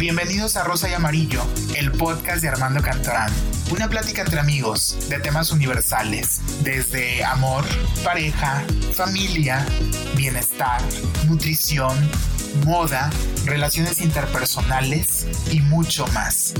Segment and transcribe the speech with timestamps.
[0.00, 1.42] Bienvenidos a Rosa y Amarillo,
[1.76, 3.30] el podcast de Armando Cantorán.
[3.70, 7.66] Una plática entre amigos de temas universales, desde amor,
[8.02, 9.66] pareja, familia,
[10.16, 10.80] bienestar,
[11.28, 11.94] nutrición,
[12.64, 13.10] moda,
[13.44, 16.54] relaciones interpersonales y mucho más.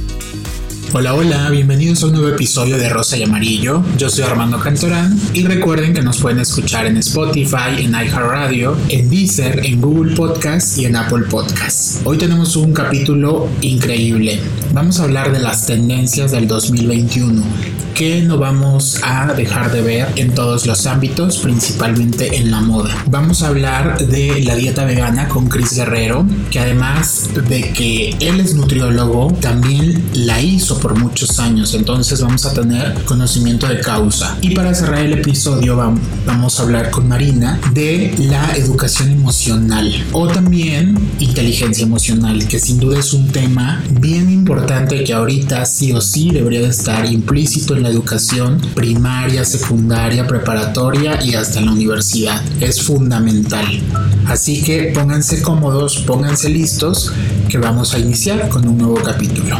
[0.93, 3.85] Hola, hola, bienvenidos a un nuevo episodio de Rosa y Amarillo.
[3.97, 9.09] Yo soy Armando Cantorán y recuerden que nos pueden escuchar en Spotify, en iHeartRadio, en
[9.09, 12.05] Deezer, en Google Podcast y en Apple Podcast.
[12.05, 14.41] Hoy tenemos un capítulo increíble.
[14.73, 17.45] Vamos a hablar de las tendencias del 2021
[17.95, 22.95] que no vamos a dejar de ver en todos los ámbitos, principalmente en la moda.
[23.07, 28.41] Vamos a hablar de la dieta vegana con Chris Guerrero, que además de que él
[28.41, 34.37] es nutriólogo, también la hizo por muchos años, entonces vamos a tener conocimiento de causa.
[34.41, 35.77] Y para cerrar el episodio
[36.27, 42.79] vamos a hablar con Marina de la educación emocional o también inteligencia emocional, que sin
[42.79, 47.77] duda es un tema bien importante que ahorita sí o sí debería de estar implícito
[47.77, 52.43] en la educación primaria, secundaria, preparatoria y hasta la universidad.
[52.61, 53.67] Es fundamental.
[54.27, 57.13] Así que pónganse cómodos, pónganse listos,
[57.49, 59.59] que vamos a iniciar con un nuevo capítulo.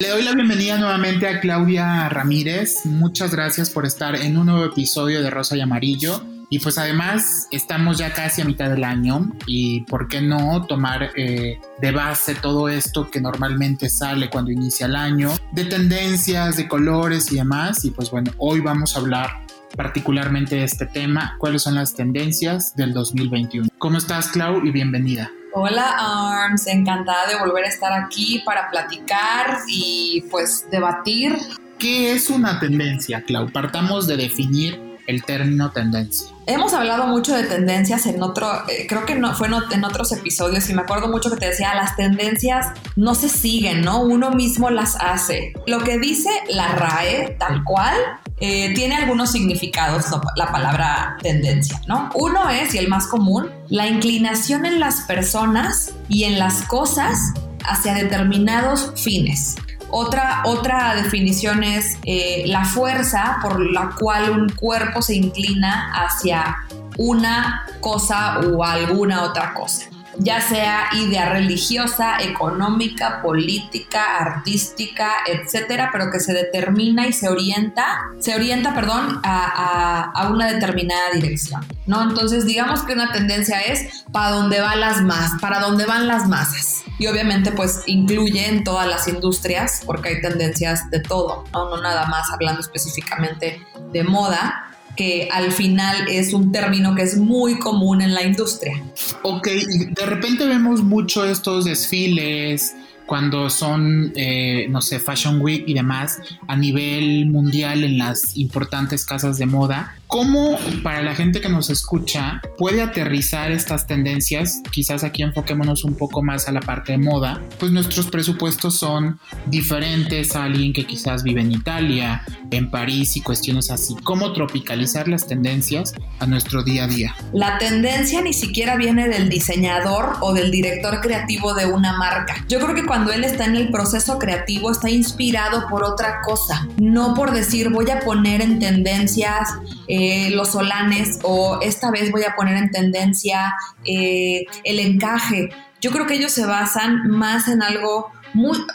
[0.00, 2.84] Le doy la bienvenida nuevamente a Claudia Ramírez.
[2.84, 6.33] Muchas gracias por estar en un nuevo episodio de Rosa y Amarillo.
[6.50, 11.10] Y pues además estamos ya casi a mitad del año y por qué no tomar
[11.16, 16.68] eh, de base todo esto que normalmente sale cuando inicia el año, de tendencias, de
[16.68, 17.84] colores y demás.
[17.84, 19.44] Y pues bueno, hoy vamos a hablar
[19.76, 23.68] particularmente de este tema, cuáles son las tendencias del 2021.
[23.78, 25.30] ¿Cómo estás Clau y bienvenida?
[25.52, 31.36] Hola Arms, encantada de volver a estar aquí para platicar y pues debatir.
[31.78, 33.50] ¿Qué es una tendencia, Clau?
[33.50, 36.33] Partamos de definir el término tendencia.
[36.46, 40.68] Hemos hablado mucho de tendencias en otro, eh, creo que no fue en, otros episodios
[40.68, 44.02] y me acuerdo mucho que te decía, las tendencias no se siguen, ¿no?
[44.02, 45.54] Uno mismo las hace.
[45.66, 47.96] Lo que dice la RAE, tal cual,
[48.40, 50.06] eh, tiene algunos significados
[50.36, 52.10] la palabra tendencia, ¿no?
[52.14, 57.32] Uno es, y el más común, la inclinación en las personas y en las cosas
[57.64, 59.56] hacia determinados fines.
[59.90, 66.56] Otra, otra definición es eh, la fuerza por la cual un cuerpo se inclina hacia
[66.96, 69.86] una cosa o alguna otra cosa
[70.18, 77.84] ya sea idea religiosa, económica, política, artística, etcétera, pero que se determina y se orienta,
[78.18, 82.02] se orienta, perdón, a, a, una determinada dirección, ¿no?
[82.02, 86.28] Entonces, digamos que una tendencia es para dónde van las masas, para dónde van las
[86.28, 86.82] masas.
[86.98, 91.70] Y obviamente, pues incluye en todas las industrias, porque hay tendencias de todo, ¿no?
[91.70, 93.60] No nada más hablando específicamente
[93.92, 98.82] de moda, que al final es un término que es muy común en la industria.
[99.22, 102.74] Ok, de repente vemos mucho estos desfiles,
[103.06, 109.04] cuando son, eh, no sé, Fashion Week y demás, a nivel mundial en las importantes
[109.04, 114.62] casas de moda, ¿cómo para la gente que nos escucha puede aterrizar estas tendencias?
[114.70, 119.18] Quizás aquí enfoquémonos un poco más a la parte de moda, pues nuestros presupuestos son
[119.46, 122.22] diferentes a alguien que quizás vive en Italia,
[122.52, 123.96] en París y cuestiones así.
[124.04, 127.16] ¿Cómo tropicalizar las tendencias a nuestro día a día?
[127.32, 132.36] La tendencia ni siquiera viene del diseñador o del director creativo de una marca.
[132.48, 136.68] Yo creo que cuando él está en el proceso creativo está inspirado por otra cosa,
[136.76, 139.48] no por decir voy a poner en tendencias
[139.88, 143.54] eh, los solanes o esta vez voy a poner en tendencia
[143.84, 145.50] eh, el encaje.
[145.80, 148.10] Yo creo que ellos se basan más en algo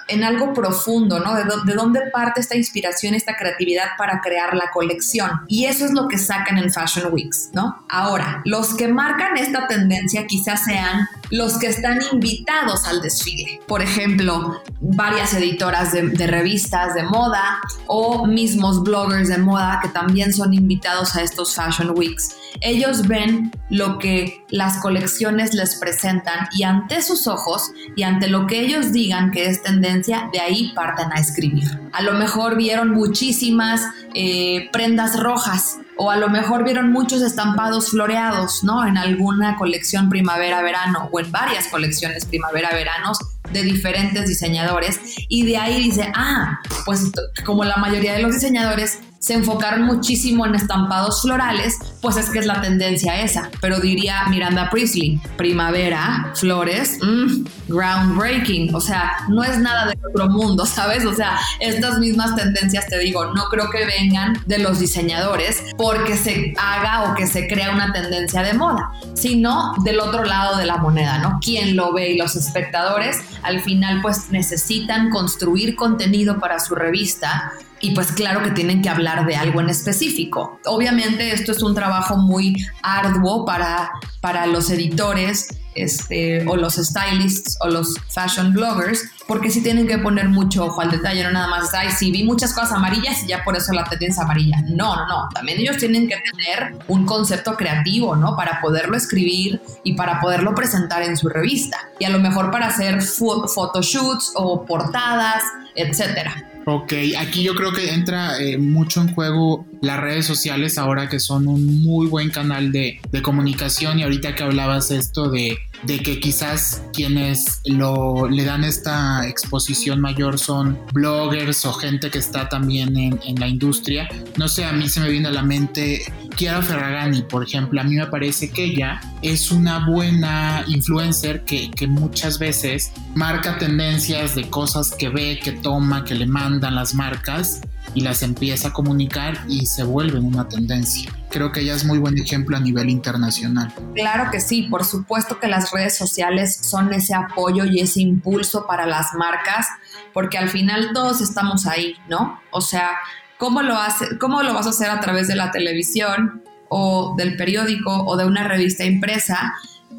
[0.08, 1.36] en algo profundo, ¿no?
[1.36, 5.30] De, de, dónde parte esta inspiración, esta creatividad para crear la colección.
[5.47, 7.84] Y eso es lo que sacan en Fashion Weeks, ¿no?
[7.90, 13.62] Ahora, los que marcan esta tendencia quizás sean los que están invitados al desfile.
[13.68, 20.34] Por ejemplo, varias editoras de revistas de moda o mismos bloggers de moda que también
[20.34, 22.36] son invitados a estos Fashion Weeks.
[22.61, 28.47] Ellos ven lo que las colecciones les presentan y ante sus ojos y ante lo
[28.47, 31.67] que ellos digan que es tendencia, de ahí parten a escribir.
[31.93, 33.81] A lo mejor vieron muchísimas
[34.13, 38.85] eh, prendas rojas o a lo mejor vieron muchos estampados floreados, ¿no?
[38.85, 43.19] En alguna colección primavera-verano o en varias colecciones primavera-veranos
[43.52, 47.11] de diferentes diseñadores y de ahí dice, ah, pues
[47.45, 52.39] como la mayoría de los diseñadores se enfocaron muchísimo en estampados florales, pues es que
[52.39, 53.49] es la tendencia esa.
[53.61, 60.29] Pero diría Miranda Priestley, primavera, flores, mm, groundbreaking, o sea, no es nada de otro
[60.29, 61.05] mundo, ¿sabes?
[61.05, 66.16] O sea, estas mismas tendencias, te digo, no creo que vengan de los diseñadores porque
[66.16, 70.66] se haga o que se crea una tendencia de moda, sino del otro lado de
[70.66, 71.39] la moneda, ¿no?
[71.41, 77.53] Quien lo ve y los espectadores al final pues necesitan construir contenido para su revista
[77.81, 80.59] y pues claro que tienen que hablar de algo en específico.
[80.66, 83.91] Obviamente esto es un trabajo muy arduo para,
[84.22, 89.97] para los editores este, o los stylists o los fashion bloggers, porque sí tienen que
[89.97, 93.28] poner mucho ojo al detalle, no nada más, ay, sí, vi muchas cosas amarillas y
[93.28, 94.58] ya por eso la tendencia amarilla.
[94.67, 98.35] No, no, no, también ellos tienen que tener un concepto creativo, ¿no?
[98.35, 101.78] Para poderlo escribir y para poderlo presentar en su revista.
[101.99, 105.43] Y a lo mejor para hacer photoshoots o portadas,
[105.76, 106.46] etcétera.
[106.71, 111.19] Ok, aquí yo creo que entra eh, mucho en juego las redes sociales ahora que
[111.19, 115.99] son un muy buen canal de, de comunicación y ahorita que hablabas esto de, de
[115.99, 122.49] que quizás quienes lo, le dan esta exposición mayor son bloggers o gente que está
[122.49, 124.09] también en, en la industria.
[124.37, 126.02] No sé, a mí se me viene a la mente
[126.35, 131.70] Chiara Ferragani, por ejemplo, a mí me parece que ella es una buena influencer que,
[131.72, 136.93] que muchas veces marca tendencias de cosas que ve, que toma, que le mandan las
[136.93, 137.61] marcas
[137.94, 141.12] y las empieza a comunicar y se vuelven una tendencia.
[141.30, 143.74] Creo que ella es muy buen ejemplo a nivel internacional.
[143.94, 148.66] Claro que sí, por supuesto que las redes sociales son ese apoyo y ese impulso
[148.68, 149.68] para las marcas,
[150.14, 152.40] porque al final todos estamos ahí, ¿no?
[152.52, 152.91] O sea,
[153.38, 157.36] ¿cómo lo, hace, cómo lo vas a hacer a través de la televisión o del
[157.36, 159.53] periódico o de una revista impresa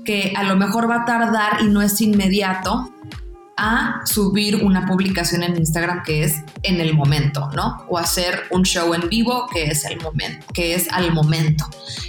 [0.05, 2.91] que a lo mejor va a tardar y no es inmediato,
[3.61, 7.85] a subir una publicación en Instagram que es en el momento, ¿no?
[7.89, 11.67] O hacer un show en vivo que es el momento, que es al momento.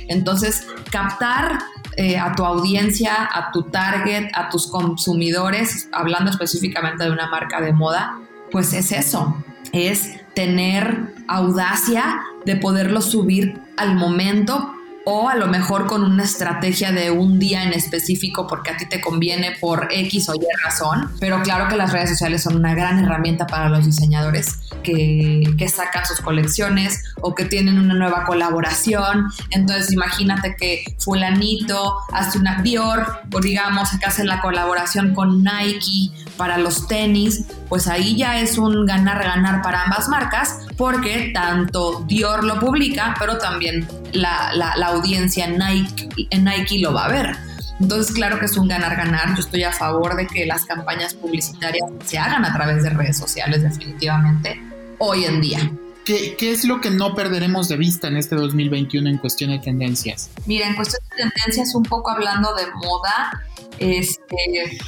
[0.08, 1.60] Entonces, captar
[1.98, 7.60] eh, a tu audiencia, a tu target, a tus consumidores, hablando específicamente de una marca
[7.60, 8.18] de moda,
[8.50, 9.36] pues es eso,
[9.74, 14.74] es tener audacia de poderlo subir al momento
[15.06, 18.86] o a lo mejor con una estrategia de un día en específico porque a ti
[18.86, 21.12] te conviene por X o Y razón.
[21.20, 25.70] Pero claro que las redes sociales son una gran herramienta para los diseñadores que, que
[25.70, 29.28] sacan sus colecciones o que tienen una nueva colaboración.
[29.50, 36.12] Entonces imagínate que fulanito hace una Dior o digamos que hace la colaboración con Nike
[36.42, 42.44] para los tenis, pues ahí ya es un ganar-ganar para ambas marcas porque tanto Dior
[42.44, 47.38] lo publica, pero también la, la, la audiencia Nike, en Nike lo va a ver.
[47.80, 49.36] Entonces, claro que es un ganar-ganar.
[49.36, 53.20] Yo estoy a favor de que las campañas publicitarias se hagan a través de redes
[53.20, 54.60] sociales, definitivamente,
[54.98, 55.72] hoy en día.
[56.06, 59.60] ¿Qué, ¿Qué, es lo que no perderemos de vista en este 2021 en cuestión de
[59.60, 60.32] tendencias?
[60.48, 63.44] Mira, en cuestión de tendencias, un poco hablando de moda,
[63.78, 64.80] este,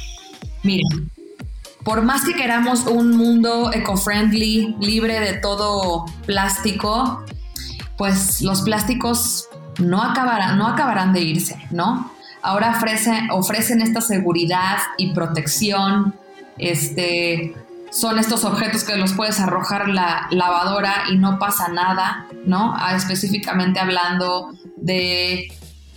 [0.64, 1.12] miren,
[1.84, 7.24] por más que queramos un mundo eco-friendly, libre de todo plástico,
[7.96, 9.48] pues los plásticos
[9.78, 12.10] no acabarán, no acabarán de irse, ¿no?
[12.42, 12.78] Ahora
[13.30, 16.14] ofrecen, esta seguridad y protección,
[16.58, 17.54] este,
[17.90, 22.74] son estos objetos que los puedes arrojar la lavadora y no pasa nada, ¿no?
[22.76, 25.48] Ah, específicamente hablando de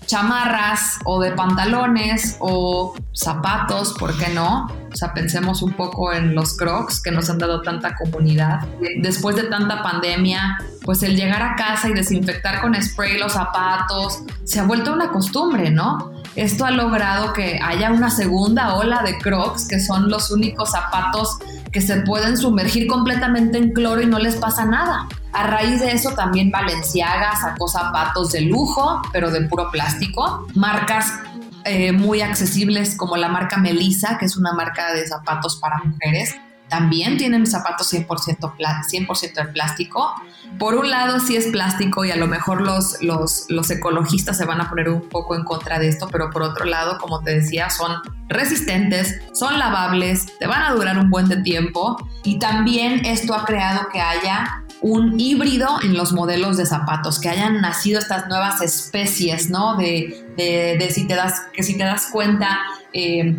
[0.07, 4.68] chamarras o de pantalones o zapatos, ¿por qué no?
[4.92, 8.62] O sea, pensemos un poco en los crocs que nos han dado tanta comunidad.
[9.01, 14.24] Después de tanta pandemia, pues el llegar a casa y desinfectar con spray los zapatos
[14.44, 16.13] se ha vuelto una costumbre, ¿no?
[16.36, 21.38] Esto ha logrado que haya una segunda ola de crocs, que son los únicos zapatos
[21.77, 25.07] que se pueden sumergir completamente en cloro y no les pasa nada.
[25.31, 30.48] A raíz de eso también Valenciaga sacó zapatos de lujo, pero de puro plástico.
[30.55, 31.13] Marcas
[31.65, 36.36] eh, muy accesibles como la marca Melissa, que es una marca de zapatos para mujeres,
[36.69, 38.53] también tienen zapatos 100%,
[38.88, 40.13] 100 de plástico.
[40.59, 44.45] Por un lado sí es plástico y a lo mejor los, los, los ecologistas se
[44.45, 47.36] van a poner un poco en contra de esto, pero por otro lado, como te
[47.39, 47.93] decía, son
[48.27, 53.88] resistentes, son lavables, te van a durar un buen tiempo y también esto ha creado
[53.91, 59.50] que haya un híbrido en los modelos de zapatos, que hayan nacido estas nuevas especies,
[59.50, 59.75] ¿no?
[59.75, 62.59] De, de, si te das, que si te das cuenta,
[62.93, 63.36] eh,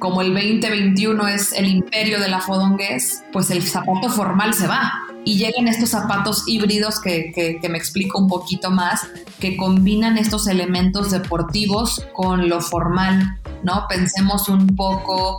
[0.00, 4.90] como el 2021 es el imperio de la fodonguez, pues el zapato formal se va.
[5.24, 7.30] Y llegan estos zapatos híbridos que,
[7.60, 9.06] que, me explico un poquito más,
[9.38, 13.84] que combinan estos elementos deportivos con lo formal, ¿no?
[13.88, 15.38] Pensemos un poco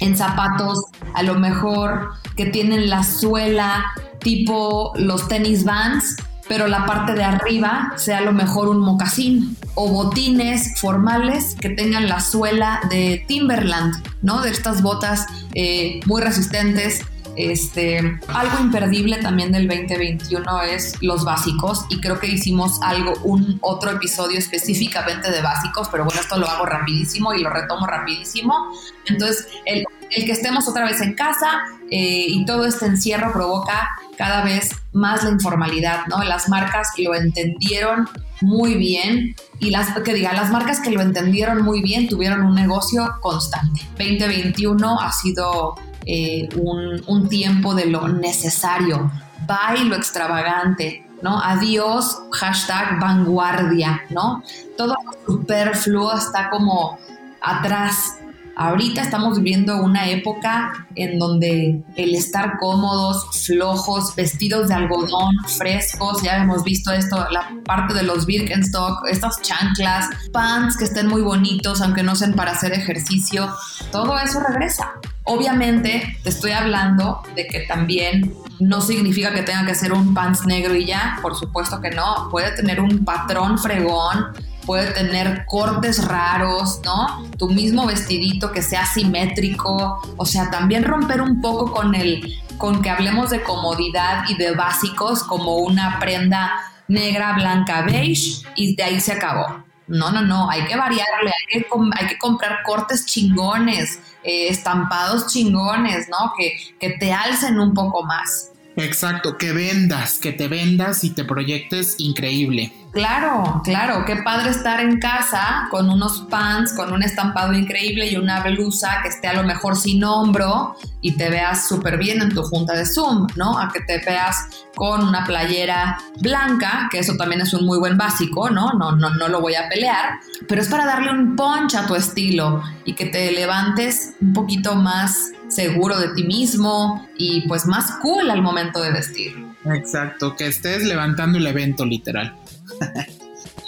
[0.00, 3.86] en zapatos a lo mejor que tienen la suela
[4.18, 6.16] tipo los tenis vans,
[6.48, 11.70] pero la parte de arriba sea a lo mejor un mocasín o botines formales que
[11.70, 14.42] tengan la suela de Timberland, ¿no?
[14.42, 17.02] De estas botas eh, muy resistentes
[17.36, 23.58] este, algo imperdible también del 2021 es los básicos y creo que hicimos algo, un
[23.62, 28.72] otro episodio específicamente de básicos, pero bueno, esto lo hago rapidísimo y lo retomo rapidísimo.
[29.06, 34.44] Entonces, el, que estemos otra vez en casa eh, y todo este encierro provoca cada
[34.44, 36.22] vez más la informalidad, ¿no?
[36.22, 38.08] Las marcas lo entendieron
[38.42, 42.54] muy bien y las que diga, las marcas que lo entendieron muy bien tuvieron un
[42.54, 43.82] negocio constante.
[43.98, 49.10] 2021 ha sido eh, un, tiempo de lo necesario.
[49.46, 51.40] Bye lo extravagante, ¿no?
[51.40, 54.42] Adiós, hashtag vanguardia, ¿no?
[54.76, 54.96] Todo
[55.26, 56.98] superfluo está como
[57.40, 58.18] atrás.
[58.56, 66.22] Ahorita estamos viviendo una época en donde el estar cómodos, flojos, vestidos de algodón, frescos,
[66.22, 71.22] ya hemos visto esto, la parte de los Birkenstock, estas chanclas, pants que estén muy
[71.22, 73.48] bonitos, aunque no sean para hacer ejercicio,
[73.90, 74.92] todo eso regresa.
[75.24, 80.46] Obviamente te estoy hablando de que también no significa que tenga que ser un pants
[80.46, 84.26] negro y ya, por supuesto que no, puede tener un patrón fregón,
[84.66, 87.28] puede tener cortes raros, ¿no?
[87.38, 92.80] Tu mismo vestidito que sea simétrico, o sea, también romper un poco con el con
[92.80, 96.52] que hablemos de comodidad y de básicos como una prenda
[96.86, 99.64] negra, blanca, beige y de ahí se acabó.
[99.88, 101.66] No, no, no, hay que variarle, hay que,
[101.98, 106.32] hay que comprar cortes chingones, eh, estampados chingones, ¿no?
[106.38, 108.50] Que, que te alcen un poco más.
[108.76, 112.72] Exacto, que vendas, que te vendas y te proyectes increíble.
[112.92, 118.16] Claro, claro, qué padre estar en casa con unos pants, con un estampado increíble y
[118.16, 122.34] una blusa que esté a lo mejor sin hombro y te veas súper bien en
[122.34, 123.58] tu junta de Zoom, ¿no?
[123.58, 127.96] A que te veas con una playera blanca, que eso también es un muy buen
[127.96, 128.74] básico, ¿no?
[128.74, 131.94] No, no, no lo voy a pelear, pero es para darle un punch a tu
[131.94, 137.92] estilo y que te levantes un poquito más seguro de ti mismo y pues más
[138.02, 139.52] cool al momento de vestir.
[139.64, 142.36] Exacto, que estés levantando el evento literal.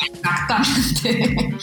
[0.06, 1.56] Exactamente.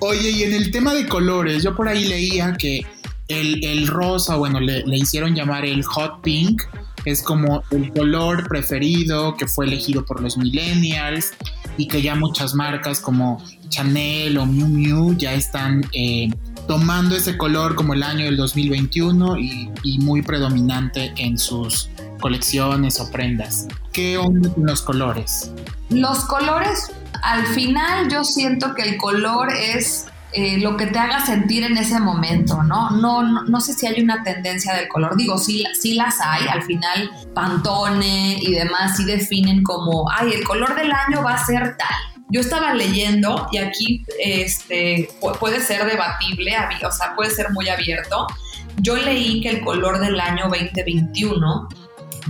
[0.00, 2.84] Oye, y en el tema de colores, yo por ahí leía que
[3.28, 6.62] el, rosa, bueno, le, hicieron llamar el hot pink,
[7.04, 11.32] es como el color preferido que fue elegido por los millennials
[11.76, 16.28] y que ya muchas marcas como Chanel o Miu Miu ya están eh,
[16.66, 21.88] tomando ese color como el año del 2021 y, y, muy predominante en sus
[22.20, 23.66] colecciones o prendas.
[23.92, 25.50] ¿Qué onda con los colores?
[25.88, 31.26] Los colores, al final yo siento que el color es eh, lo que te haga
[31.26, 32.90] sentir en ese momento, ¿no?
[32.90, 36.62] No, no, sé si hay una tendencia del color, digo, sí, sí las hay, al
[36.62, 41.76] final Pantone y demás sí definen como, ay, el color del año va a ser
[41.76, 42.22] tal.
[42.28, 45.08] Yo estaba leyendo y aquí este,
[45.40, 46.54] puede ser debatible,
[46.86, 48.28] o sea, puede ser muy abierto.
[48.76, 51.68] Yo leí que el color del año 2021,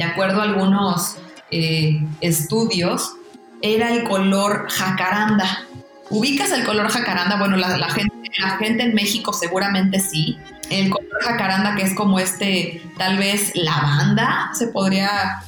[0.00, 1.18] de acuerdo a algunos
[1.50, 3.12] eh, estudios,
[3.60, 5.66] era el color jacaranda.
[6.08, 7.36] ¿Ubicas el color jacaranda?
[7.36, 10.38] Bueno, la, gente, la gente en México seguramente sí.
[10.70, 15.42] El color jacaranda que es como este, tal vez lavanda, se podría...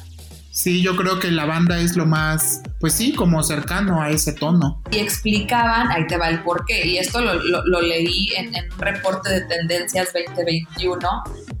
[0.53, 4.83] Sí, yo creo que lavanda es lo más, pues sí, como cercano a ese tono.
[4.91, 9.31] Y explicaban, ahí te va el porqué, y esto lo, leí en, en, un reporte
[9.31, 11.09] de tendencias 2021,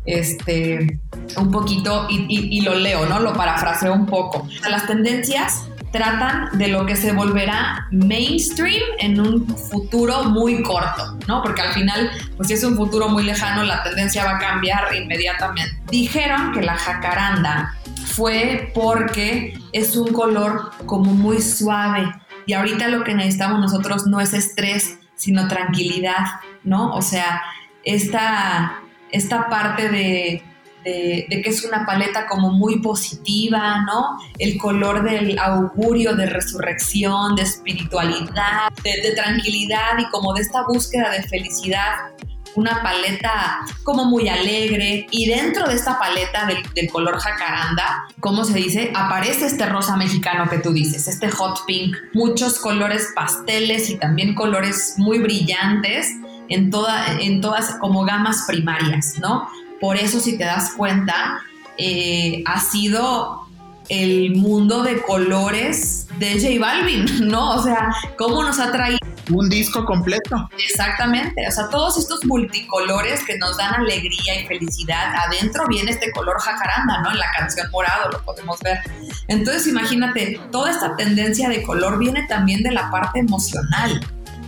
[0.05, 0.99] este,
[1.37, 3.19] un poquito, y, y, y lo leo, ¿no?
[3.19, 4.47] Lo parafraseo un poco.
[4.69, 11.43] Las tendencias tratan de lo que se volverá mainstream en un futuro muy corto, ¿no?
[11.43, 14.93] Porque al final, pues si es un futuro muy lejano, la tendencia va a cambiar
[14.95, 15.79] inmediatamente.
[15.91, 17.75] Dijeron que la jacaranda
[18.07, 22.11] fue porque es un color como muy suave
[22.47, 26.25] y ahorita lo que necesitamos nosotros no es estrés, sino tranquilidad,
[26.63, 26.91] ¿no?
[26.95, 27.43] O sea,
[27.83, 28.79] esta,
[29.11, 30.43] esta parte de
[30.83, 34.17] de, que es una paleta como muy positiva, ¿no?
[34.37, 41.11] El color del augurio de resurrección, de espiritualidad, de, tranquilidad y como de esta búsqueda
[41.11, 42.11] de felicidad
[42.55, 48.45] una paleta como muy alegre y dentro de esta paleta del, del, color jacaranda, ¿cómo
[48.45, 48.91] se dice?
[48.93, 54.35] Aparece este rosa mexicano que tú dices, este hot pink, muchos colores pasteles y también
[54.35, 56.09] colores muy brillantes
[56.49, 59.47] en, toda, en todas como gamas primarias, ¿no?
[59.83, 61.41] Por eso, si te das cuenta,
[61.77, 63.45] eh, ha sido
[63.89, 67.55] el mundo de colores de J Balvin, ¿no?
[67.55, 68.99] O sea, cómo nos ha traído
[69.29, 70.49] un disco completo.
[70.69, 76.13] Exactamente, o sea, todos estos multicolores que nos dan alegría y felicidad, adentro viene este
[76.13, 77.11] color jacaranda, ¿no?
[77.11, 78.79] En la canción morado lo podemos ver.
[79.27, 83.99] Entonces imagínate, toda esta tendencia de color viene también de la parte emocional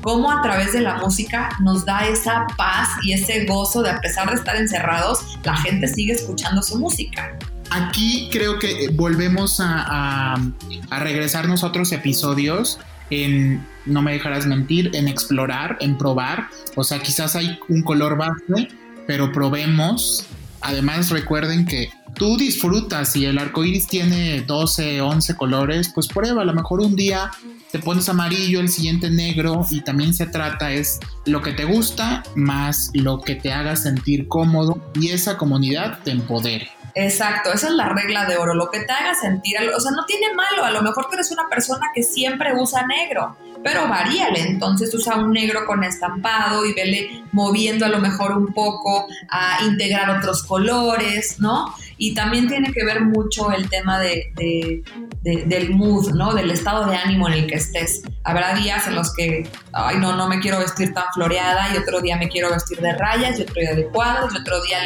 [0.06, 4.00] cómo a través de la música nos da esa paz y ese gozo de a
[4.00, 7.36] pesar de estar encerrados, la gente sigue escuchando su música.
[7.72, 15.08] Aquí creo que volvemos a, a regresarnos a episodios en, no me dejarás mentir, en
[15.08, 16.50] explorar, en probar.
[16.76, 18.68] O sea, quizás hay un color base,
[19.08, 20.28] pero probemos.
[20.62, 26.44] Además, recuerden que tú disfrutas y el arco iris tiene 12, 11 colores, pues prueba.
[26.44, 27.32] A lo mejor un día
[27.72, 32.24] te pones amarillo, el siguiente negro y también se trata es lo que te gusta
[32.36, 36.70] más lo que te haga sentir cómodo y esa comunidad te empodere.
[36.98, 40.06] Exacto, esa es la regla de oro, lo que te haga sentir, o sea, no
[40.06, 44.40] tiene malo, a lo mejor tú eres una persona que siempre usa negro, pero varíale,
[44.40, 49.66] entonces usa un negro con estampado y vele moviendo a lo mejor un poco a
[49.66, 51.76] integrar otros colores, ¿no?
[51.98, 54.84] Y también tiene que ver mucho el tema de,
[55.24, 56.34] del mood, ¿no?
[56.34, 58.02] Del estado de ánimo en el que estés.
[58.24, 62.02] Habrá días en los que, ay, no, no me quiero vestir tan floreada y otro
[62.02, 64.80] día me quiero vestir de rayas y otro día de cuadros y otro día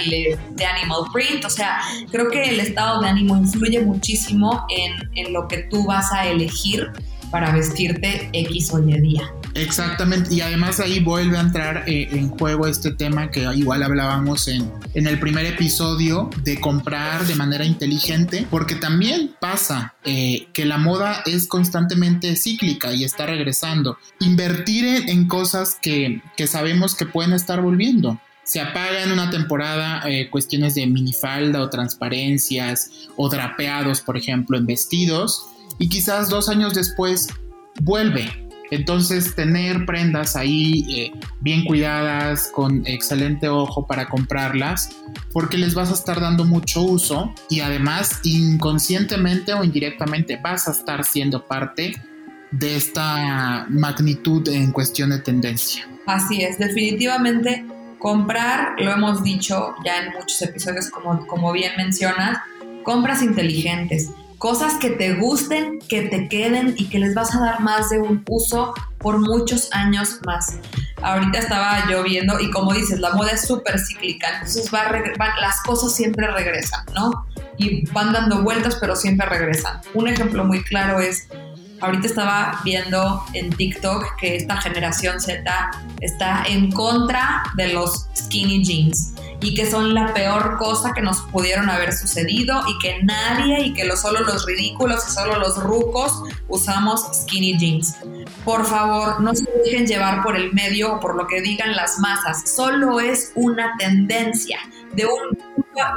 [0.51, 1.46] de animal print.
[1.46, 1.80] O sea,
[2.12, 6.28] creo que el estado de ánimo influye muchísimo en, en lo que tú vas a
[6.28, 6.92] elegir
[7.32, 9.32] para vestirte X o Y día.
[9.56, 14.48] Exactamente, y además ahí vuelve a entrar eh, en juego este tema que igual hablábamos
[14.48, 20.65] en, en el primer episodio de comprar de manera inteligente, porque también pasa eh, que
[20.65, 23.98] la moda es constantemente cíclica y está regresando.
[24.20, 30.01] Invertir en, cosas que, que sabemos que pueden estar volviendo se apaga en una temporada
[30.10, 35.46] eh, cuestiones de minifalda o transparencias o drapeados, por ejemplo, en vestidos,
[35.77, 37.27] y quizás dos años después
[37.79, 38.49] vuelve.
[38.72, 41.12] Entonces, tener prendas ahí eh,
[41.42, 44.90] bien cuidadas, con excelente ojo para comprarlas,
[45.34, 50.72] porque les vas a estar dando mucho uso y además inconscientemente o indirectamente vas a
[50.72, 51.94] estar siendo parte
[52.52, 55.88] de esta magnitud en cuestión de tendencia.
[56.06, 57.66] Así es, definitivamente
[58.00, 62.40] comprar, lo hemos dicho ya en muchos episodios como, como bien mencionas,
[62.84, 67.60] compras inteligentes cosas que te gusten, que te queden y que les vas a dar
[67.60, 70.58] más de un uso por muchos años más.
[71.01, 74.89] Ahorita estaba yo viendo y como dices, la moda es súper cíclica, entonces va,
[75.41, 77.25] las cosas siempre regresan, ¿no?
[77.58, 79.82] Y van dando vueltas, pero siempre regresan.
[79.93, 81.28] Un ejemplo muy claro es
[81.82, 88.63] Ahorita estaba viendo en TikTok que esta generación Z está en contra de los skinny
[88.63, 93.68] jeans y que son la peor cosa que nos pudieron haber sucedido y que nadie
[93.68, 97.96] y que lo, solo los ridículos y solo los rucos usamos skinny jeans.
[98.44, 102.00] Por favor, no se dejen llevar por el medio o por lo que digan las
[102.00, 102.50] masas.
[102.50, 104.60] Solo es una tendencia
[104.94, 105.38] de un,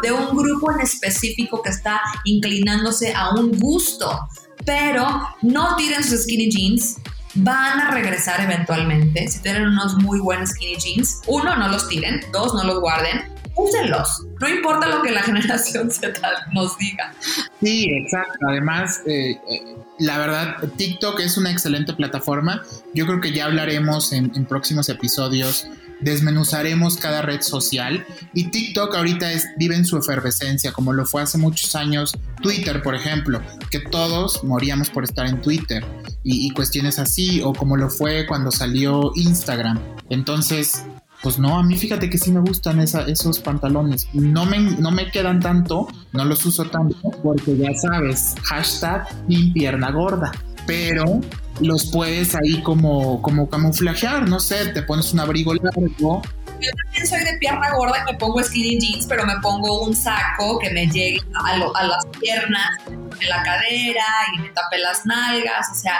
[0.03, 4.29] de un grupo en específico que está inclinándose a un gusto
[4.65, 5.07] pero
[5.43, 6.97] no tiren sus skinny jeans.
[7.35, 9.27] Van a regresar eventualmente.
[9.29, 12.21] Si tienen unos muy buenos skinny jeans, uno, no los tiren.
[12.33, 13.33] Dos, no los guarden.
[13.55, 14.27] Úsenlos.
[14.41, 16.21] No importa lo que la generación Z
[16.53, 17.15] nos diga.
[17.61, 18.39] Sí, exacto.
[18.49, 22.63] Además, eh, eh, la verdad, TikTok es una excelente plataforma.
[22.95, 25.67] Yo creo que ya hablaremos en, en próximos episodios
[26.03, 31.23] desmenuzaremos cada red social y TikTok ahorita es, vive en su efervescencia, como lo fue
[31.23, 32.13] hace muchos años
[32.43, 35.85] Twitter, por ejemplo, que todos moríamos por estar en Twitter
[36.25, 39.81] y, cuestiones así, o como lo fue cuando salió Instagram.
[40.09, 40.85] Entonces,
[41.23, 44.09] pues no, a mí fíjate que sí me gustan esos pantalones.
[44.13, 49.51] No me, no me quedan tanto, no los uso tanto, porque ya sabes, hashtag mi
[49.53, 50.33] pierna gorda.
[50.67, 51.21] Pero
[51.61, 56.23] los puedes ahí como, como camuflajear, no sé, te pones un abrigo largo.
[56.61, 59.95] Yo también soy de pierna gorda y me pongo skinny jeans, pero me pongo un
[59.95, 65.05] saco que me llegue a, a las piernas, en la cadera y me tape las
[65.07, 65.99] nalgas, o sea,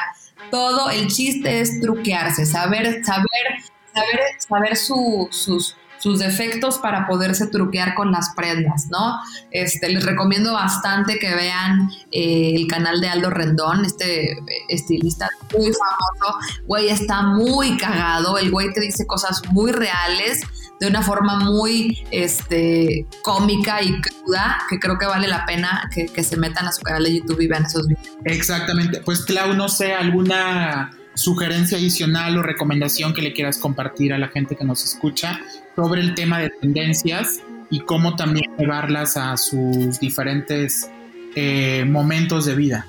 [0.51, 3.27] todo el chiste es truquearse, saber, saber,
[3.95, 9.19] saber, saber su, sus sus defectos para poderse truquear con las prendas, ¿no?
[9.53, 14.37] Este, les recomiendo bastante que vean eh, el canal de Aldo Rendón, este
[14.69, 20.41] estilista muy famoso, güey, está muy cagado, el güey te dice cosas muy reales,
[20.81, 26.07] de una forma muy este, cómica y cruda, que creo que vale la pena que,
[26.07, 28.09] que se metan a su canal de YouTube y vean esos videos.
[28.25, 34.19] Exactamente, pues Clau, no sé, alguna sugerencia adicional o recomendación que le quieras compartir a
[34.19, 35.41] la gente que nos escucha
[35.77, 40.91] sobre el tema de tendencias y cómo también llevarlas a sus diferentes
[41.35, 42.87] eh, momentos de vida.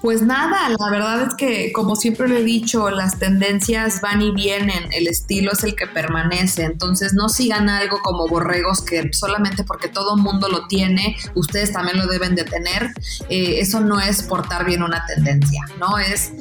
[0.00, 4.30] Pues nada, la verdad es que como siempre le he dicho, las tendencias van y
[4.30, 9.64] vienen, el estilo es el que permanece, entonces no sigan algo como borregos que solamente
[9.64, 12.92] porque todo mundo lo tiene, ustedes también lo deben de tener,
[13.28, 15.98] eh, eso no es portar bien una tendencia, ¿no?
[15.98, 16.32] Es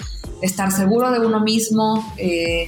[0.45, 2.67] estar seguro de uno mismo, eh,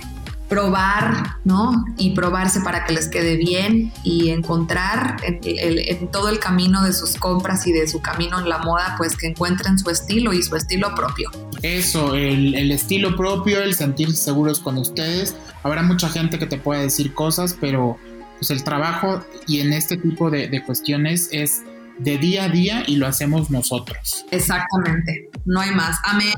[0.49, 1.85] probar, ¿no?
[1.97, 7.15] Y probarse para que les quede bien y encontrar en, todo el camino de sus
[7.15, 10.55] compras y de su camino en la moda, pues que encuentren su estilo y su
[10.55, 11.29] estilo propio.
[11.61, 15.35] Eso, el, estilo propio, el sentirse seguros con ustedes.
[15.63, 17.97] Habrá mucha gente que te pueda decir cosas, pero
[18.39, 21.63] pues el trabajo y en este tipo de, de cuestiones es
[21.97, 24.25] de día a día y lo hacemos nosotros.
[24.31, 25.97] Exactamente, no hay más.
[26.03, 26.33] Amén.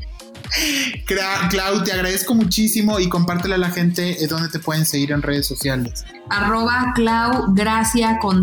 [1.50, 5.22] Clau, te agradezco muchísimo y compártele a la gente eh, dónde te pueden seguir en
[5.22, 6.06] redes sociales.
[6.30, 8.42] Arroba Clau Gracia con.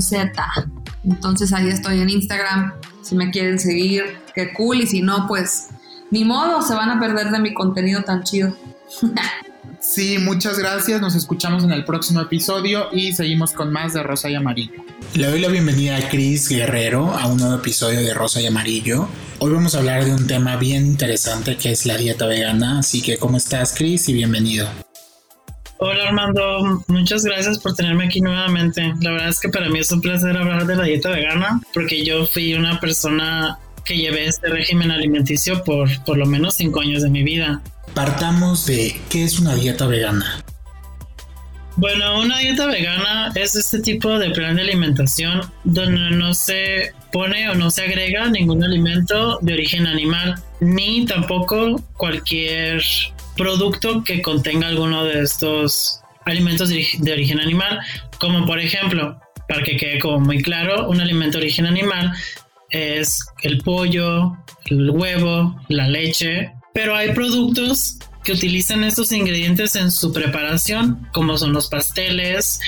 [1.05, 2.73] Entonces ahí estoy en Instagram.
[3.03, 4.81] Si me quieren seguir, qué cool.
[4.81, 5.69] Y si no, pues
[6.11, 8.57] ni modo, se van a perder de mi contenido tan chido.
[9.87, 11.01] sí, muchas gracias.
[11.01, 14.85] Nos escuchamos en el próximo episodio y seguimos con más de Rosa y Amarillo.
[15.15, 19.09] Le doy la bienvenida a Chris Guerrero a un nuevo episodio de Rosa y Amarillo.
[19.39, 23.03] Hoy vamos a hablar de un tema bien interesante que es la dieta vegana, así
[23.03, 24.09] que ¿cómo estás Chris?
[24.09, 24.69] Y bienvenido.
[25.79, 28.95] Hola Armando, muchas gracias por tenerme aquí nuevamente.
[29.01, 32.03] La verdad es que para mí es un placer hablar de la dieta vegana porque
[32.05, 37.03] yo fui una persona que llevé este régimen alimenticio por por lo menos cinco años
[37.03, 37.63] de mi vida.
[37.97, 40.45] Partamos de qué es una dieta vegana.
[41.77, 47.49] Bueno, una dieta vegana es este tipo de plan de alimentación donde no se pone
[47.49, 52.83] o no se agrega ningún alimento de origen animal, ni tampoco cualquier
[53.35, 57.81] producto que contenga alguno de estos alimentos de origen animal,
[58.21, 62.13] como por ejemplo, para que quede como muy claro, un alimento de origen animal
[62.69, 69.91] es el pollo, el huevo, la leche, pero hay productos que utilizan estos ingredientes en
[69.91, 72.61] su preparación, como son los pasteles,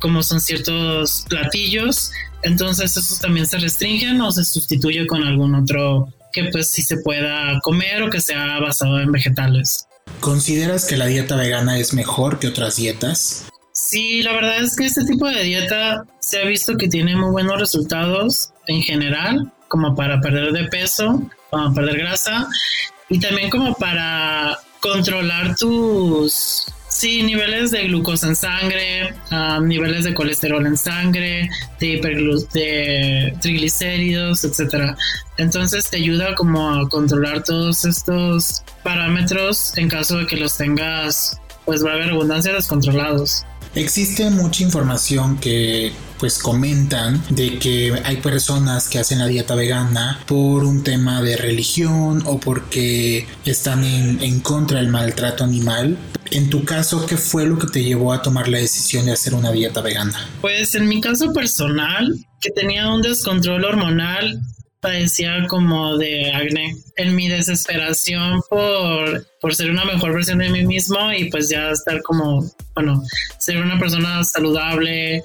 [0.00, 2.12] como son ciertos platillos.
[2.44, 6.98] Entonces esos también se restringen o se sustituye con algún otro que pues sí se
[6.98, 9.88] pueda comer o que sea basado en vegetales.
[10.20, 13.48] ¿Consideras que la dieta vegana es mejor que otras dietas?
[13.72, 17.32] Sí, la verdad es que este tipo de dieta se ha visto que tiene muy
[17.32, 22.46] buenos resultados en general, como para perder de peso, para perder grasa
[23.08, 29.14] y también como para controlar tus sí, niveles de glucosa en sangre,
[29.62, 34.96] niveles de colesterol en sangre, de, de triglicéridos, etcétera.
[35.36, 41.38] Entonces te ayuda como a controlar todos estos parámetros en caso de que los tengas,
[41.64, 43.44] pues va a haber abundancia descontrolados.
[43.74, 50.20] Existe mucha información que pues comentan de que hay personas que hacen la dieta vegana
[50.26, 55.96] por un tema de religión o porque están en, en, contra del maltrato animal.
[56.30, 59.34] En tu caso, ¿qué fue lo que te llevó a tomar la decisión de hacer
[59.34, 60.28] una dieta vegana?
[60.40, 64.40] Pues en mi caso personal, que tenía un descontrol hormonal,
[64.80, 66.76] padecía como de acné.
[66.96, 71.70] En mi desesperación por, por ser una mejor versión de mí mismo y pues ya
[71.70, 73.02] estar como, bueno,
[73.38, 75.22] ser una persona saludable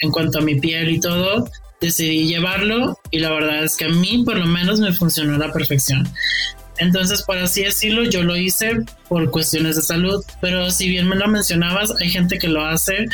[0.00, 1.48] en cuanto a mi piel y todo,
[1.80, 5.38] decidí llevarlo y la verdad es que a mí por lo menos me funcionó a
[5.38, 6.08] la perfección.
[6.78, 11.14] Entonces, por así decirlo, yo lo hice por cuestiones de salud, pero si bien me
[11.14, 13.06] lo mencionabas, hay gente que lo hace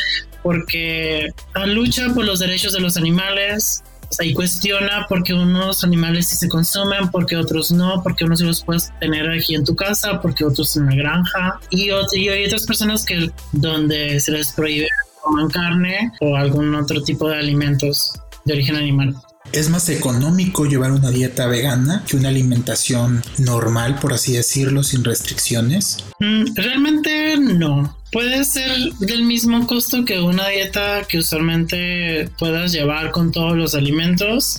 [0.43, 1.35] porque
[1.67, 3.83] lucha por los derechos de los animales,
[4.19, 8.25] y cuestiona por qué unos animales sí se consumen, por qué otros no, por qué
[8.25, 11.61] unos sí los puedes tener aquí en tu casa, por qué otros en la granja.
[11.71, 14.89] Y, y hay otras personas que donde se les prohíbe
[15.23, 18.13] comer carne o algún otro tipo de alimentos
[18.45, 19.15] de origen animal.
[19.53, 25.03] ¿Es más económico llevar una dieta vegana que una alimentación normal, por así decirlo, sin
[25.03, 25.99] restricciones?
[26.21, 27.99] Mm, realmente no.
[28.13, 33.75] Puede ser del mismo costo que una dieta que usualmente puedas llevar con todos los
[33.75, 34.57] alimentos.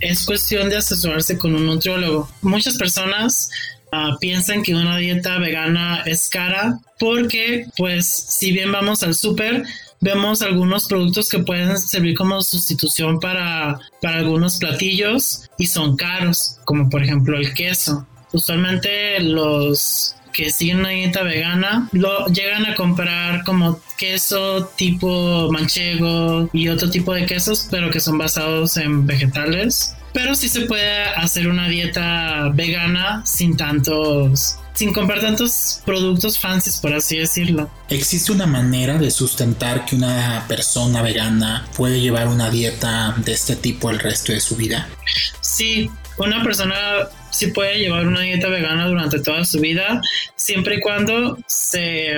[0.00, 2.30] Es cuestión de asesorarse con un nutriólogo.
[2.40, 3.50] Muchas personas
[3.92, 9.64] ah, piensan que una dieta vegana es cara porque, pues, si bien vamos al súper,
[10.00, 16.58] vemos algunos productos que pueden servir como sustitución para, para algunos platillos y son caros,
[16.64, 18.06] como por ejemplo el queso.
[18.32, 26.48] Usualmente los que siguen una dieta vegana lo llegan a comprar como queso tipo manchego
[26.52, 29.96] y otro tipo de quesos, pero que son basados en vegetales.
[30.12, 36.78] Pero sí se puede hacer una dieta vegana sin tantos sin comprar tantos productos fancies,
[36.78, 37.70] por así decirlo.
[37.90, 43.56] ¿Existe una manera de sustentar que una persona vegana puede llevar una dieta de este
[43.56, 44.88] tipo el resto de su vida?
[45.42, 46.76] Sí, una persona
[47.30, 50.00] sí puede llevar una dieta vegana durante toda su vida,
[50.34, 52.14] siempre y cuando se,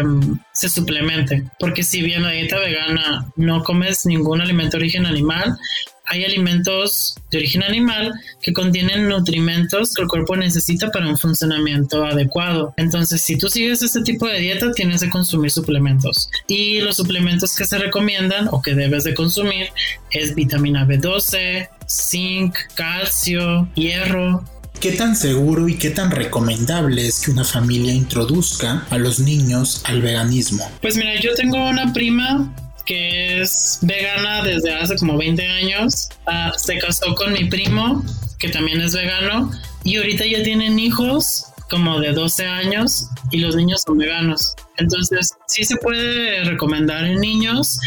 [0.52, 1.42] se, suplemente.
[1.58, 5.58] Porque si bien la dieta vegana no comes ningún alimento de origen animal,
[6.06, 8.12] hay alimentos de origen animal
[8.42, 12.74] que contienen nutrimentos que el cuerpo necesita para un funcionamiento adecuado.
[12.76, 16.30] Entonces, si tú sigues este tipo de dieta, tienes que consumir suplementos.
[16.48, 19.68] Y los suplementos que se recomiendan o que debes de consumir
[20.10, 24.44] es vitamina B12, zinc, calcio, hierro,
[24.82, 29.80] ¿Qué tan seguro y qué tan recomendable es que una familia introduzca a los niños
[29.84, 30.68] al veganismo?
[30.80, 32.52] Pues mira, yo tengo una prima
[32.84, 36.08] que es vegana desde hace como 20 años.
[36.26, 38.04] Ah, se casó con mi primo,
[38.38, 39.50] que también es vegano,
[39.84, 44.54] y ahorita ya tienen hijos como de 12 años y los niños son veganos.
[44.76, 47.78] Entonces, sí se puede recomendar en niños,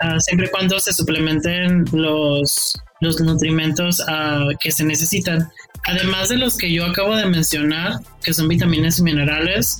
[0.00, 5.50] ah, siempre y cuando se suplementen los, los nutrimentos ah, que se necesitan.
[5.86, 9.76] Además de los que yo acabo de mencionar, que son vitaminas y minerales,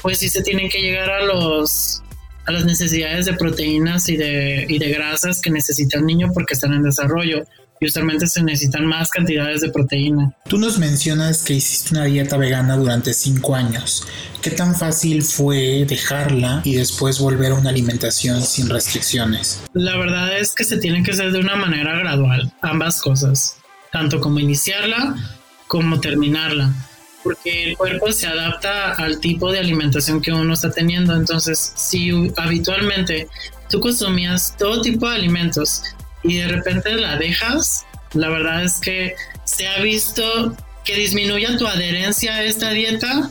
[0.00, 2.02] pues sí se tienen que llegar a los
[2.46, 6.54] a las necesidades de proteínas y de, y de grasas que necesita el niño porque
[6.54, 7.44] están en desarrollo
[7.80, 10.32] y usualmente se necesitan más cantidades de proteína.
[10.48, 14.06] Tú nos mencionas que hiciste una dieta vegana durante cinco años.
[14.40, 19.62] ¿Qué tan fácil fue dejarla y después volver a una alimentación sin restricciones?
[19.72, 23.56] La verdad es que se tiene que hacer de una manera gradual, ambas cosas,
[23.90, 25.16] tanto como iniciarla
[25.66, 26.72] como terminarla
[27.22, 31.14] porque el cuerpo se adapta al tipo de alimentación que uno está teniendo.
[31.14, 33.28] Entonces, si habitualmente
[33.70, 35.82] tú consumías todo tipo de alimentos
[36.22, 41.66] y de repente la dejas, la verdad es que se ha visto que disminuya tu
[41.66, 43.30] adherencia a esta dieta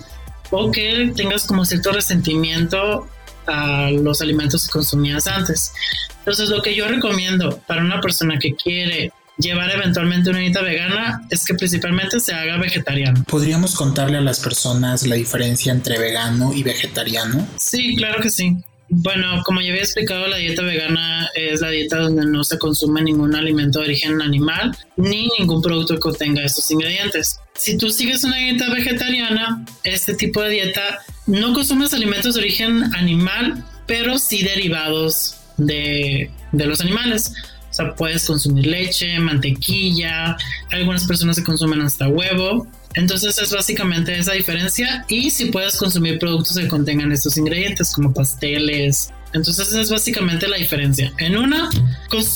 [0.49, 3.07] o que tengas como cierto resentimiento
[3.47, 5.73] a los alimentos que consumías antes.
[6.19, 11.25] Entonces, lo que yo recomiendo para una persona que quiere llevar eventualmente una dieta vegana
[11.29, 13.23] es que principalmente se haga vegetariano.
[13.27, 17.47] ¿Podríamos contarle a las personas la diferencia entre vegano y vegetariano?
[17.57, 18.57] Sí, claro que sí.
[18.93, 23.01] Bueno, como ya había explicado, la dieta vegana es la dieta donde no se consume
[23.01, 27.39] ningún alimento de origen animal ni ningún producto que contenga estos ingredientes.
[27.55, 32.93] Si tú sigues una dieta vegetariana, este tipo de dieta no consumes alimentos de origen
[32.93, 37.33] animal, pero sí derivados de, de los animales.
[37.71, 40.37] O sea, puedes consumir leche, mantequilla,
[40.71, 42.67] algunas personas se consumen hasta huevo.
[42.95, 48.13] Entonces es básicamente esa diferencia y si puedes consumir productos que contengan estos ingredientes como
[48.13, 49.09] pasteles.
[49.33, 51.13] Entonces esa es básicamente la diferencia.
[51.17, 51.69] En una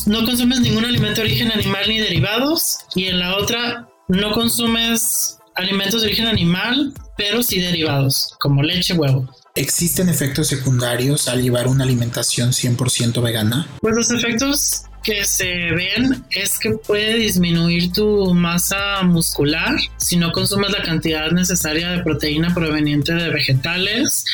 [0.05, 5.37] no consumes ningún alimento de origen animal ni derivados y en la otra no consumes
[5.55, 9.29] alimentos de origen animal pero sí derivados como leche, huevo.
[9.55, 13.67] ¿Existen efectos secundarios al llevar una alimentación 100% vegana?
[13.79, 20.31] Pues los efectos que se ven es que puede disminuir tu masa muscular si no
[20.31, 24.25] consumes la cantidad necesaria de proteína proveniente de vegetales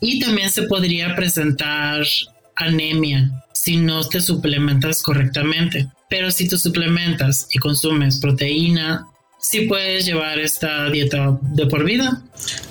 [0.00, 2.06] y también se podría presentar
[2.56, 5.88] anemia si no te suplementas correctamente.
[6.08, 9.06] Pero si tú suplementas y consumes proteína,
[9.44, 12.22] sí puedes llevar esta dieta de por vida.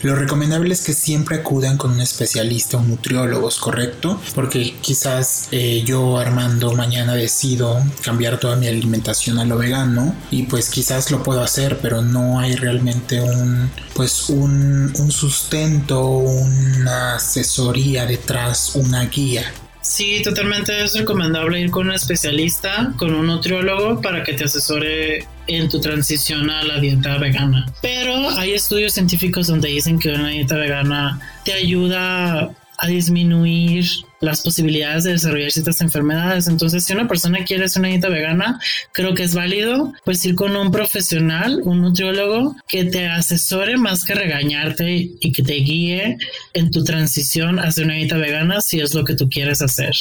[0.01, 4.19] Lo recomendable es que siempre acudan con un especialista o nutriólogos, ¿correcto?
[4.33, 10.43] Porque quizás eh, yo, Armando, mañana decido cambiar toda mi alimentación a lo vegano y
[10.43, 17.15] pues quizás lo puedo hacer, pero no hay realmente un, pues un, un sustento, una
[17.15, 19.45] asesoría detrás, una guía.
[19.81, 25.27] Sí, totalmente es recomendable ir con un especialista, con un nutriólogo para que te asesore
[25.47, 27.65] en tu transición a la dieta vegana.
[27.81, 33.85] Pero hay estudios científicos donde dicen que una dieta vegana te ayuda a disminuir
[34.19, 36.47] las posibilidades de desarrollar ciertas enfermedades.
[36.47, 38.59] Entonces, si una persona quiere hacer una dieta vegana,
[38.91, 44.03] creo que es válido pues ir con un profesional, un nutriólogo que te asesore más
[44.03, 46.17] que regañarte y que te guíe
[46.53, 49.93] en tu transición hacia una dieta vegana si es lo que tú quieres hacer.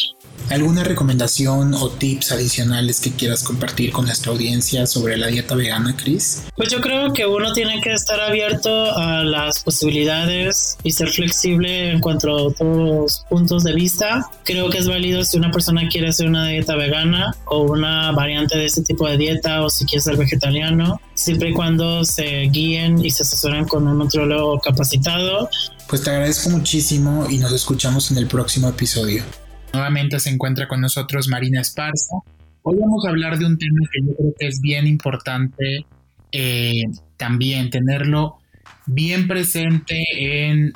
[0.50, 5.96] ¿Alguna recomendación o tips adicionales que quieras compartir con nuestra audiencia sobre la dieta vegana,
[5.96, 6.42] Chris?
[6.56, 11.90] Pues yo creo que uno tiene que estar abierto a las posibilidades y ser flexible
[11.90, 14.28] en cuanto a otros puntos de vista.
[14.44, 18.58] Creo que es válido si una persona quiere hacer una dieta vegana o una variante
[18.58, 23.04] de este tipo de dieta o si quiere ser vegetariano, siempre y cuando se guíen
[23.04, 25.48] y se asesoren con un nutriólogo capacitado.
[25.88, 29.24] Pues te agradezco muchísimo y nos escuchamos en el próximo episodio.
[29.72, 32.16] Nuevamente se encuentra con nosotros Marina Esparza.
[32.62, 35.86] Hoy vamos a hablar de un tema que yo creo que es bien importante
[36.30, 36.84] eh,
[37.16, 38.38] también tenerlo
[38.86, 40.72] bien presente en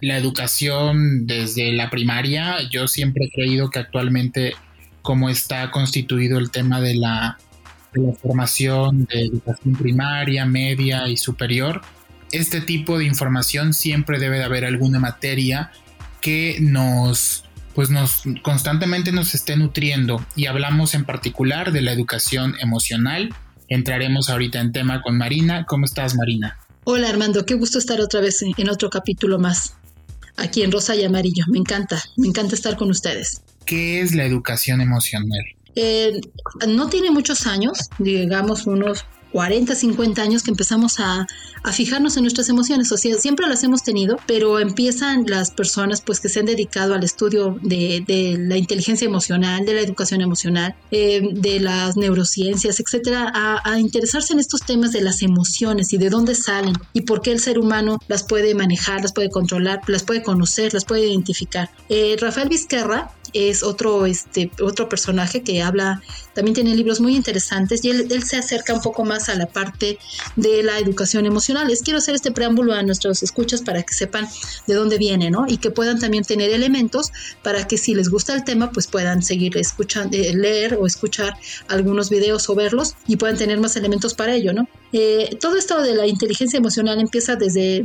[0.00, 2.56] la educación desde la primaria.
[2.70, 4.54] Yo siempre he creído que actualmente
[5.02, 7.38] como está constituido el tema de la,
[7.94, 11.80] la formación de educación primaria, media y superior,
[12.30, 15.70] este tipo de información siempre debe de haber alguna materia
[16.20, 17.47] que nos
[17.78, 23.32] pues nos constantemente nos esté nutriendo y hablamos en particular de la educación emocional.
[23.68, 25.64] Entraremos ahorita en tema con Marina.
[25.64, 26.58] ¿Cómo estás, Marina?
[26.82, 27.46] Hola, Armando.
[27.46, 29.76] Qué gusto estar otra vez en otro capítulo más
[30.36, 31.44] aquí en Rosa y Amarillo.
[31.46, 33.42] Me encanta, me encanta estar con ustedes.
[33.64, 35.44] ¿Qué es la educación emocional?
[35.76, 36.20] Eh,
[36.66, 41.26] no tiene muchos años, digamos unos 40, 50 años que empezamos a,
[41.72, 42.90] fijarnos en nuestras emociones.
[42.92, 46.94] O sea, siempre las hemos tenido, pero empiezan las personas pues que se han dedicado
[46.94, 53.30] al estudio de, la inteligencia emocional, de la educación emocional, eh, de las neurociencias, etcétera,
[53.64, 57.32] a, interesarse en estos temas de las emociones y de dónde salen y por qué
[57.32, 61.70] el ser humano las puede manejar, las puede controlar, las puede conocer, las puede identificar.
[61.90, 66.02] Eh, Rafael Vizquerra es otro, este, otro personaje que habla,
[66.34, 69.46] también tiene libros muy interesantes y él, él, se acerca un poco más a la
[69.46, 69.98] parte
[70.36, 71.68] de la educación emocional.
[71.68, 74.28] Les quiero hacer este preámbulo a nuestros escuchas para que sepan
[74.66, 75.46] de dónde viene, ¿no?
[75.48, 77.12] Y que puedan también tener elementos
[77.42, 81.34] para que si les gusta el tema, pues puedan seguir escuchando, eh, leer o escuchar
[81.68, 84.68] algunos videos o verlos y puedan tener más elementos para ello, ¿no?
[84.92, 87.84] Eh, todo esto de la inteligencia emocional empieza desde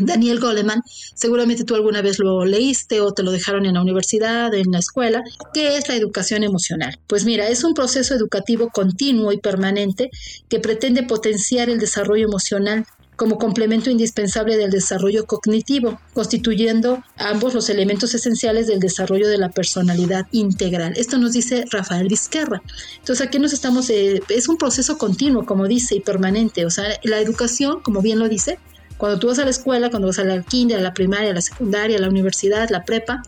[0.00, 0.82] Daniel Goleman,
[1.14, 4.78] seguramente tú alguna vez lo leíste o te lo dejaron en la universidad, en la
[4.78, 5.22] escuela.
[5.52, 6.98] ¿Qué es la educación emocional?
[7.06, 10.10] Pues mira, es un proceso educativo continuo y permanente
[10.48, 17.68] que pretende potenciar el desarrollo emocional como complemento indispensable del desarrollo cognitivo, constituyendo ambos los
[17.68, 20.94] elementos esenciales del desarrollo de la personalidad integral.
[20.96, 22.62] Esto nos dice Rafael Vizquerra.
[22.98, 26.64] Entonces aquí nos estamos, eh, es un proceso continuo, como dice, y permanente.
[26.66, 28.58] O sea, la educación, como bien lo dice,
[29.02, 31.34] cuando tú vas a la escuela, cuando vas a la kinder, a la primaria, a
[31.34, 33.20] la secundaria, a la universidad, la prepa,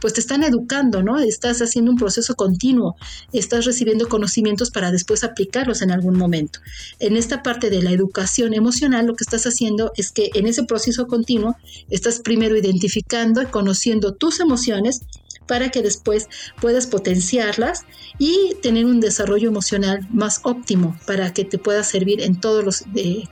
[0.00, 1.20] pues te están educando, ¿no?
[1.20, 2.96] Estás haciendo un proceso continuo,
[3.32, 6.58] estás recibiendo conocimientos para después aplicarlos en algún momento.
[6.98, 10.64] En esta parte de la educación emocional, lo que estás haciendo es que en ese
[10.64, 11.54] proceso continuo
[11.90, 15.02] estás primero identificando y conociendo tus emociones
[15.50, 16.28] para que después
[16.60, 17.82] puedas potenciarlas
[18.18, 22.84] y tener un desarrollo emocional más óptimo para que te pueda servir en todos los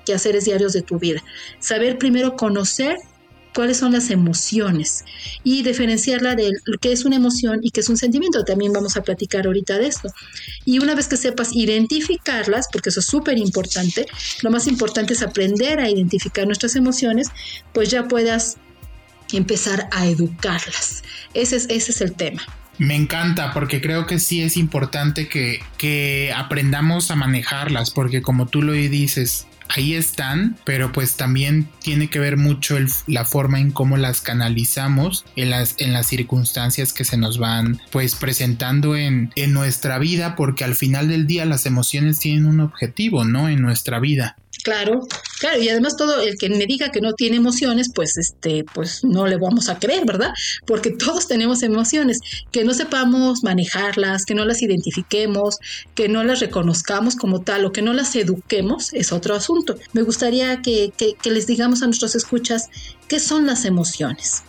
[0.04, 1.22] quehaceres diarios de tu vida.
[1.60, 2.96] Saber primero conocer
[3.54, 5.04] cuáles son las emociones
[5.44, 6.50] y diferenciarla de
[6.80, 8.44] qué es una emoción y qué es un sentimiento.
[8.44, 10.08] También vamos a platicar ahorita de esto.
[10.64, 14.06] Y una vez que sepas identificarlas, porque eso es súper importante,
[14.42, 17.28] lo más importante es aprender a identificar nuestras emociones,
[17.72, 18.56] pues ya puedas
[19.36, 21.02] empezar a educarlas.
[21.34, 22.42] Ese es, ese es el tema.
[22.78, 28.46] Me encanta porque creo que sí es importante que, que aprendamos a manejarlas porque como
[28.46, 33.70] tú lo dices, ahí están, pero pues también tiene que ver mucho la forma en
[33.70, 39.32] cómo las canalizamos en las, en las circunstancias que se nos van pues presentando en,
[39.36, 43.48] en nuestra vida, porque al final del día las emociones tienen un objetivo, ¿no?
[43.48, 44.36] En nuestra vida.
[44.68, 45.00] Claro,
[45.40, 49.02] claro, y además todo el que me diga que no tiene emociones, pues este, pues
[49.02, 50.28] no le vamos a creer, ¿verdad?
[50.66, 52.18] Porque todos tenemos emociones,
[52.52, 55.56] que no sepamos manejarlas, que no las identifiquemos,
[55.94, 59.74] que no las reconozcamos como tal o que no las eduquemos, es otro asunto.
[59.94, 62.68] Me gustaría que, que les digamos a nuestros escuchas
[63.08, 64.42] qué son las emociones.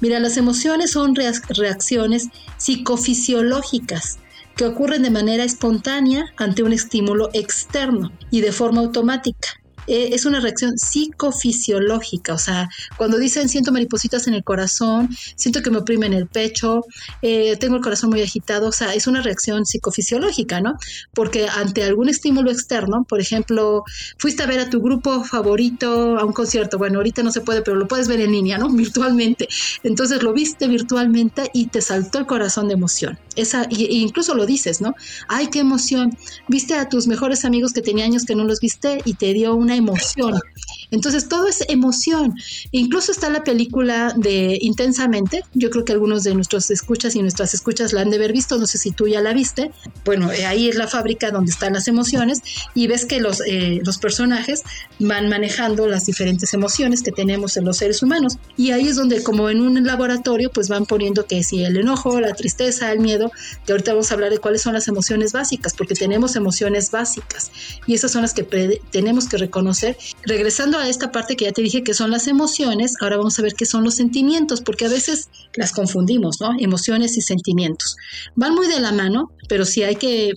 [0.00, 4.18] Mira, las emociones son reacciones psicofisiológicas
[4.56, 9.59] que ocurren de manera espontánea ante un estímulo externo y de forma automática.
[9.86, 15.62] Eh, es una reacción psicofisiológica, o sea, cuando dicen siento maripositas en el corazón, siento
[15.62, 16.84] que me oprimen el pecho,
[17.22, 20.74] eh, tengo el corazón muy agitado, o sea, es una reacción psicofisiológica, ¿no?
[21.14, 23.84] Porque ante algún estímulo externo, por ejemplo,
[24.18, 27.62] fuiste a ver a tu grupo favorito a un concierto, bueno, ahorita no se puede,
[27.62, 28.68] pero lo puedes ver en línea, ¿no?
[28.80, 29.48] Virtualmente.
[29.82, 33.18] Entonces lo viste virtualmente y te saltó el corazón de emoción.
[33.40, 34.94] Esa, e incluso lo dices, ¿no?
[35.28, 36.16] Ay, qué emoción.
[36.48, 39.54] Viste a tus mejores amigos que tenía años que no los viste y te dio
[39.54, 40.40] una emoción.
[40.90, 42.34] Entonces, todo es emoción.
[42.72, 45.42] Incluso está la película de Intensamente.
[45.54, 48.58] Yo creo que algunos de nuestros escuchas y nuestras escuchas la han de haber visto.
[48.58, 49.70] No sé si tú ya la viste.
[50.04, 52.40] Bueno, eh, ahí es la fábrica donde están las emociones
[52.74, 54.62] y ves que los, eh, los personajes
[54.98, 58.38] van manejando las diferentes emociones que tenemos en los seres humanos.
[58.56, 62.20] Y ahí es donde, como en un laboratorio, pues van poniendo que si el enojo,
[62.20, 63.30] la tristeza, el miedo,
[63.66, 67.50] que ahorita vamos a hablar de cuáles son las emociones básicas, porque tenemos emociones básicas
[67.86, 68.42] y esas son las que
[68.90, 69.96] tenemos que reconocer.
[70.24, 73.42] Regresando a esta parte que ya te dije que son las emociones, ahora vamos a
[73.42, 76.50] ver qué son los sentimientos, porque a veces las confundimos, ¿no?
[76.58, 77.96] Emociones y sentimientos.
[78.34, 80.36] Van muy de la mano, pero sí hay que,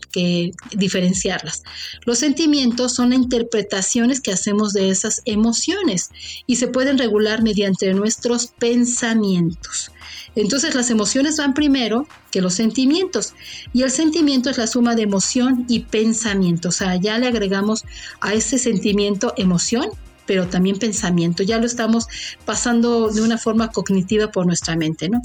[0.76, 1.64] diferenciarlas.
[2.06, 6.10] Los sentimientos son interpretaciones que hacemos de esas emociones
[6.48, 9.92] y se pueden regular mediante nuestros pensamientos.
[10.36, 13.34] Entonces las emociones van primero que los sentimientos
[13.72, 16.70] y el sentimiento es la suma de emoción y pensamiento.
[16.70, 17.86] O sea, ya le agregamos
[18.20, 19.90] a ese sentimiento emoción,
[20.26, 21.44] pero también pensamiento.
[21.44, 22.08] Ya lo estamos
[22.46, 25.22] pasando de una forma cognitiva por nuestra mente, ¿no?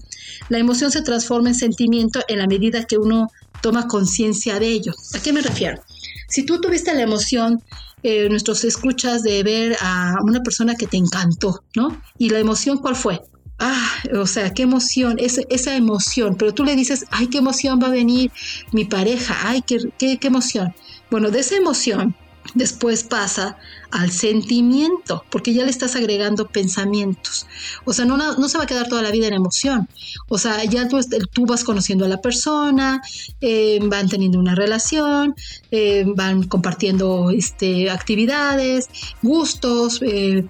[0.48, 3.30] La emoción se transforma en sentimiento en la medida que uno
[3.62, 4.92] toma conciencia de ello.
[5.14, 5.80] ¿A qué me refiero?
[6.28, 7.62] Si tú tuviste la emoción
[8.02, 12.00] eh, nuestros escuchas de ver a una persona que te encantó, ¿no?
[12.16, 13.20] Y la emoción, ¿cuál fue?
[13.58, 17.88] ah, o sea, qué emoción, esa emoción, pero tú le dices, ay, qué emoción va
[17.88, 18.30] a venir
[18.72, 20.74] mi pareja, ay, qué, qué, qué emoción.
[21.10, 22.14] Bueno, de esa emoción
[22.54, 23.56] después pasa
[23.90, 27.46] al sentimiento, porque ya le estás agregando pensamientos.
[27.84, 29.88] O sea, no, no, se va a quedar toda la vida en emoción.
[30.28, 30.98] O sea, ya tú,
[31.32, 33.00] tú vas conociendo a la persona,
[33.40, 35.34] eh, van teniendo una relación,
[35.70, 38.88] eh, van compartiendo este, actividades,
[39.22, 40.44] gustos, eh,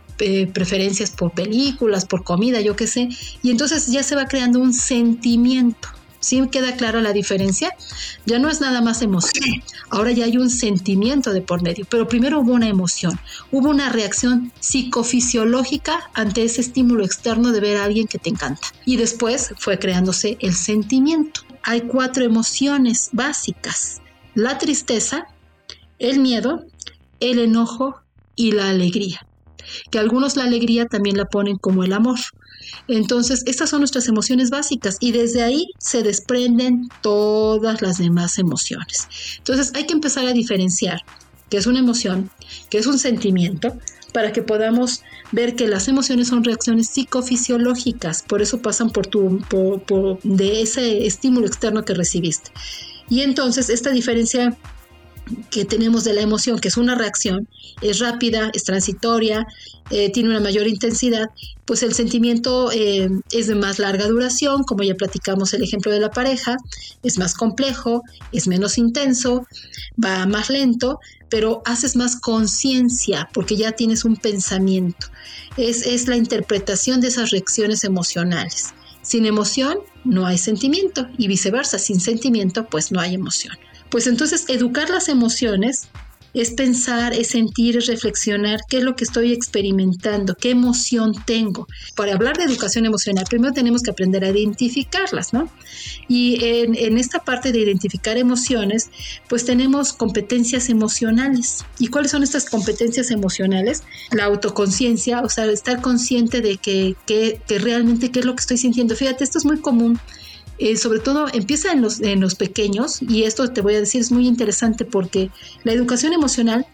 [0.52, 3.08] preferencias por películas, por comida, yo qué sé,
[3.42, 5.88] y entonces ya se va creando un sentimiento.
[6.20, 7.70] ¿Sí queda clara la diferencia?
[8.26, 12.08] Ya no es nada más emoción, ahora ya hay un sentimiento de por medio, pero
[12.08, 13.18] primero hubo una emoción,
[13.52, 18.66] hubo una reacción psicofisiológica ante ese estímulo externo de ver a alguien que te encanta.
[18.84, 21.42] Y después fue creándose el sentimiento.
[21.62, 24.00] Hay cuatro emociones básicas,
[24.34, 25.26] la tristeza,
[25.98, 26.64] el miedo,
[27.20, 28.00] el enojo
[28.36, 29.28] y la alegría
[29.90, 32.18] que algunos la alegría también la ponen como el amor.
[32.86, 39.08] Entonces, estas son nuestras emociones básicas y desde ahí se desprenden todas las demás emociones.
[39.38, 41.02] Entonces, hay que empezar a diferenciar
[41.50, 42.30] qué es una emoción,
[42.70, 43.76] qué es un sentimiento,
[44.12, 45.02] para que podamos
[45.32, 49.38] ver que las emociones son reacciones psicofisiológicas, por eso pasan por tu
[50.22, 52.50] de ese estímulo externo que recibiste.
[53.10, 54.56] Y entonces esta diferencia
[55.50, 57.48] que tenemos de la emoción, que es una reacción,
[57.80, 59.46] es rápida, es transitoria,
[59.90, 61.30] eh, tiene una mayor intensidad,
[61.64, 66.00] pues el sentimiento eh, es de más larga duración, como ya platicamos el ejemplo de
[66.00, 66.56] la pareja,
[67.02, 68.02] es más complejo,
[68.32, 69.46] es menos intenso,
[70.02, 70.98] va más lento,
[71.28, 75.06] pero haces más conciencia porque ya tienes un pensamiento.
[75.56, 78.74] Es, es la interpretación de esas reacciones emocionales.
[79.02, 83.56] Sin emoción no hay sentimiento y viceversa, sin sentimiento pues no hay emoción.
[83.90, 85.88] Pues entonces educar las emociones
[86.34, 91.66] es pensar, es sentir, es reflexionar qué es lo que estoy experimentando, qué emoción tengo.
[91.96, 95.50] Para hablar de educación emocional, primero tenemos que aprender a identificarlas, ¿no?
[96.06, 98.90] Y en, esta parte de identificar emociones,
[99.28, 101.64] pues tenemos competencias emocionales.
[101.78, 103.82] ¿Y cuáles son estas competencias emocionales?
[104.12, 108.58] La autoconciencia, o sea, estar consciente de que, que realmente qué es lo que estoy
[108.58, 108.94] sintiendo.
[108.96, 109.98] Fíjate, esto es muy común
[110.58, 114.00] eh, sobre todo empieza en los, en los pequeños, y esto te voy a decir
[114.00, 115.30] es muy interesante porque
[115.64, 116.66] la educación emocional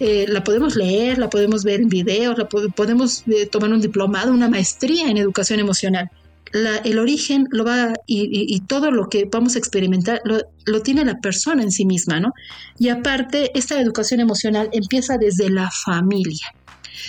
[0.00, 4.32] eh, la podemos leer, la podemos ver en videos, la podemos eh, tomar un diplomado,
[4.32, 6.10] una maestría en educación emocional.
[6.84, 11.20] el origen lo va y, todo lo que vamos a experimentar lo, lo, tiene la
[11.20, 12.32] persona en sí misma, ¿no?
[12.78, 16.54] Y aparte, esta educación emocional empieza desde la familia.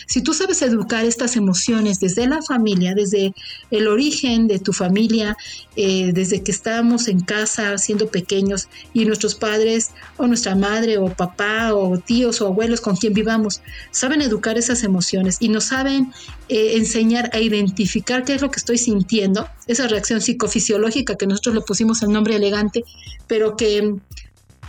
[0.08, 3.34] Si tú sabes educar estas emociones desde la familia, desde
[3.72, 5.38] el origen de tu familia,
[5.76, 11.10] eh, desde que estábamos en casa siendo pequeños y nuestros padres o nuestra madre o
[11.10, 16.12] papá o tíos o abuelos con quien vivamos, saben educar esas emociones y nos saben
[16.50, 21.56] eh, enseñar a identificar qué es lo que estoy sintiendo, esa reacción psicofisiológica que nosotros
[21.56, 22.84] le pusimos el nombre elegante,
[23.28, 23.96] pero que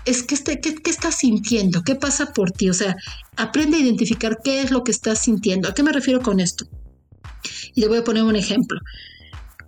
[0.05, 1.83] es que este, ¿qué, ¿qué, estás sintiendo?
[1.83, 2.71] ¿Qué pasa por ti?
[2.71, 2.97] O sea,
[3.37, 5.69] aprende a identificar qué es lo que estás sintiendo.
[5.69, 6.67] ¿A qué me refiero con esto?
[7.75, 8.81] Y le voy a poner un ejemplo.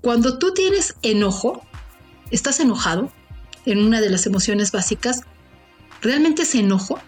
[0.01, 1.65] Cuando tú tienes enojo,
[2.31, 3.13] estás enojado
[3.67, 5.21] en una de las emociones básicas,
[6.01, 6.99] ¿realmente es enojo?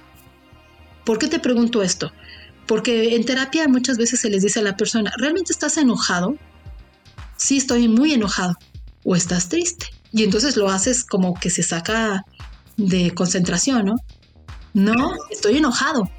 [1.05, 2.13] ¿Por qué te pregunto esto?
[2.67, 6.37] Porque en terapia muchas veces se les dice a la persona, ¿realmente estás enojado?
[7.37, 8.55] Sí, estoy muy enojado.
[9.03, 9.87] O estás triste.
[10.13, 12.25] Y entonces lo haces como que se saca
[12.77, 13.95] de concentración, ¿no?
[14.75, 16.11] No, estoy enojado.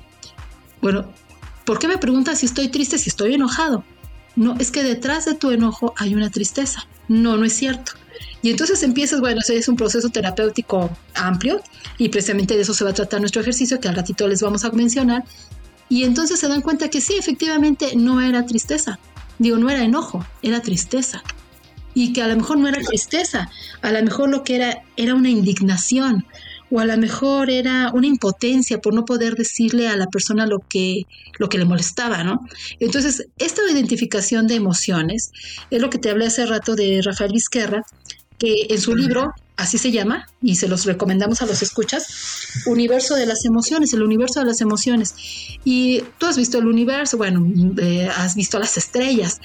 [0.82, 1.12] Bueno,
[1.66, 3.84] ¿por qué me preguntas si estoy triste, si estoy enojado?
[4.36, 6.88] No, es que detrás de tu enojo hay una tristeza.
[7.08, 7.94] No, no es cierto.
[8.42, 11.62] Y entonces empiezas, bueno, es un proceso terapéutico amplio
[11.98, 14.64] y precisamente de eso se va a tratar nuestro ejercicio que al ratito les vamos
[14.66, 15.24] a mencionar.
[15.90, 19.00] Y entonces se dan cuenta que sí, efectivamente no era tristeza.
[19.40, 21.24] Digo, no era enojo, era tristeza.
[21.94, 23.50] Y que a lo mejor no era tristeza,
[23.82, 26.26] a lo mejor lo que era era una indignación,
[26.72, 30.60] o a lo mejor era una impotencia por no poder decirle a la persona lo
[30.60, 31.04] que,
[31.38, 32.48] lo que le molestaba, ¿no?
[32.80, 35.32] Entonces, esta identificación de emociones
[35.70, 37.84] es lo que te hablé hace rato de Rafael Vizquerra,
[38.38, 42.08] que en su libro, así se llama, y se los recomendamos a los escuchas,
[42.66, 45.16] Universo de las Emociones, el universo de las emociones.
[45.64, 47.46] Y tú has visto el universo, bueno,
[48.18, 49.40] has visto las estrellas,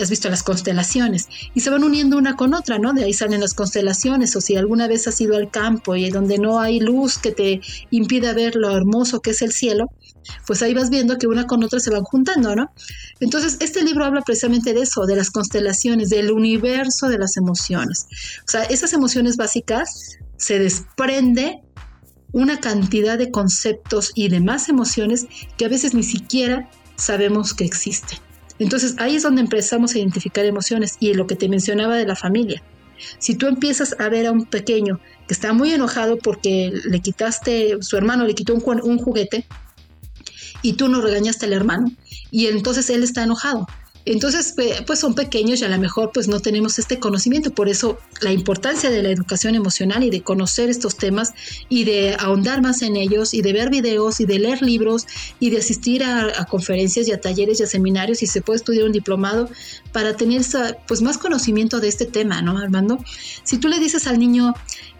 [0.00, 2.92] has visto las constelaciones, y se van uniendo una con otra, ¿no?
[2.92, 6.38] De ahí salen las constelaciones, o si alguna vez has ido al campo y donde
[6.38, 9.86] no hay luz que te impida ver lo hermoso que es el cielo,
[10.46, 12.72] pues ahí vas viendo que una con otra se van juntando, ¿no?
[13.20, 18.06] Entonces, este libro habla precisamente de eso, de las constelaciones, del universo de las emociones.
[18.46, 21.62] O sea, esas emociones básicas se desprende
[22.32, 28.18] una cantidad de conceptos y demás emociones que a veces ni siquiera sabemos que existen.
[28.58, 32.16] Entonces, ahí es donde empezamos a identificar emociones y lo que te mencionaba de la
[32.16, 32.62] familia.
[33.18, 37.78] Si tú empiezas a ver a un pequeño que está muy enojado porque le quitaste,
[37.80, 39.46] su hermano le quitó un, un juguete,
[40.62, 41.90] y tú no regañaste al hermano
[42.30, 43.66] y entonces él está enojado.
[44.04, 44.54] Entonces,
[44.86, 47.52] pues son pequeños y a lo mejor pues no tenemos este conocimiento.
[47.52, 51.32] Por eso la importancia de la educación emocional y de conocer estos temas
[51.68, 55.06] y de ahondar más en ellos y de ver videos y de leer libros
[55.38, 58.86] y de asistir a, conferencias y a talleres y a seminarios y se puede estudiar
[58.86, 59.48] un diplomado
[59.92, 60.42] para tener
[60.88, 62.98] pues más conocimiento de este tema, ¿no, Armando?
[63.44, 64.54] Si tú le dices al niño,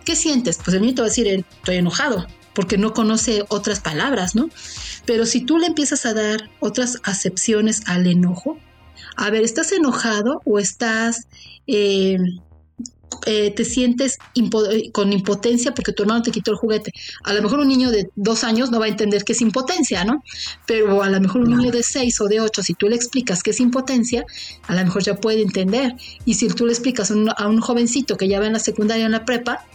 [0.04, 0.60] ¿qué sientes?
[0.64, 4.50] Pues el niño te va a decir, estoy enojado porque no conoce otras palabras, ¿no?
[5.06, 8.58] Pero si tú le empiezas a dar otras acepciones al enojo,
[9.16, 11.26] a ver, ¿estás enojado o estás,
[11.66, 12.18] eh,
[13.26, 14.16] eh, te sientes
[14.92, 16.92] con impotencia porque tu hermano te quitó el juguete?
[17.24, 20.04] A lo mejor un niño de dos años no va a entender qué es impotencia,
[20.04, 20.22] ¿no?
[20.66, 23.42] Pero a lo mejor un niño de seis o de ocho, si tú le explicas
[23.42, 24.24] qué es impotencia,
[24.66, 25.94] a lo mejor ya puede entender.
[26.24, 28.58] Y si tú le explicas a un, a un jovencito que ya va en la
[28.58, 29.66] secundaria o en la prepa,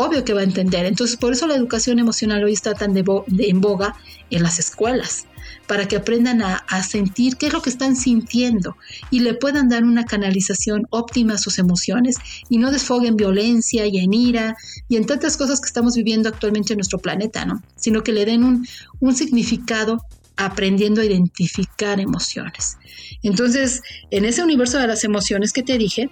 [0.00, 0.86] obvio que va a entender.
[0.86, 3.04] Entonces, por eso la educación emocional hoy está tan de,
[3.38, 3.96] en boga
[4.30, 5.26] en las escuelas,
[5.66, 8.76] para que aprendan a, sentir qué es lo que están sintiendo
[9.10, 12.16] y le puedan dar una canalización óptima a sus emociones
[12.48, 14.56] y no desfoguen violencia y en ira
[14.88, 17.62] y en tantas cosas que estamos viviendo actualmente en nuestro planeta, ¿no?
[17.76, 18.66] Sino que le den un,
[19.00, 20.04] un significado
[20.36, 22.78] aprendiendo a identificar emociones.
[23.22, 26.08] Entonces, en ese universo de las emociones que te dije,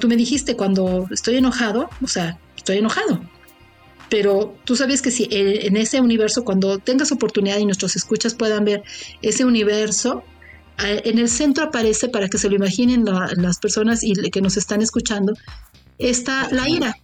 [0.00, 3.20] tú me dijiste cuando estoy enojado, o sea, estoy enojado.
[4.08, 8.64] Pero tú sabes que si en ese universo, cuando tengas oportunidad y nuestros escuchas puedan
[8.64, 8.82] ver
[9.22, 10.22] ese universo,
[10.78, 14.82] en el centro aparece, para que se lo imaginen las personas y que nos están
[14.82, 15.32] escuchando,
[15.98, 16.96] está la ira.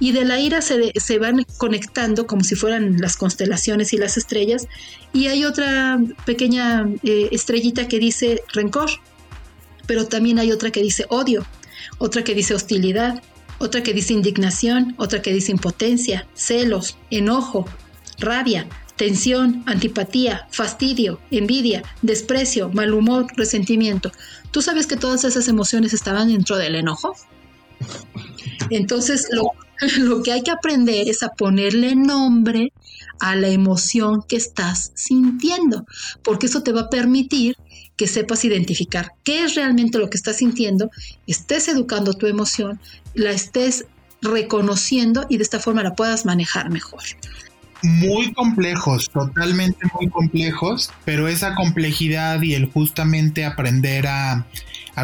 [0.00, 4.16] Y de la ira se, se, van conectando como si fueran las constelaciones y las
[4.16, 4.66] estrellas.
[5.12, 8.90] Y hay otra pequeña eh, estrellita que dice rencor,
[9.86, 11.46] pero también hay otra que dice odio,
[11.98, 13.22] otra que dice hostilidad,
[13.62, 17.64] otra que dice indignación, otra que dice impotencia, celos, enojo,
[18.18, 24.10] rabia, tensión, antipatía, fastidio, envidia, desprecio, mal humor, resentimiento.
[24.50, 27.14] ¿Tú sabes que todas esas emociones estaban dentro del enojo?
[28.70, 29.52] Entonces, lo,
[29.98, 32.72] lo, que hay que aprender es a ponerle nombre
[33.20, 35.86] a la emoción que estás sintiendo,
[36.24, 37.56] porque eso te va a permitir
[38.02, 40.90] que sepas identificar qué es realmente lo que estás sintiendo,
[41.28, 42.80] estés educando tu emoción,
[43.14, 43.84] la estés
[44.20, 47.00] reconociendo y de esta forma la puedas manejar mejor.
[47.84, 54.46] Muy complejos, totalmente muy complejos, pero esa complejidad y el justamente aprender a,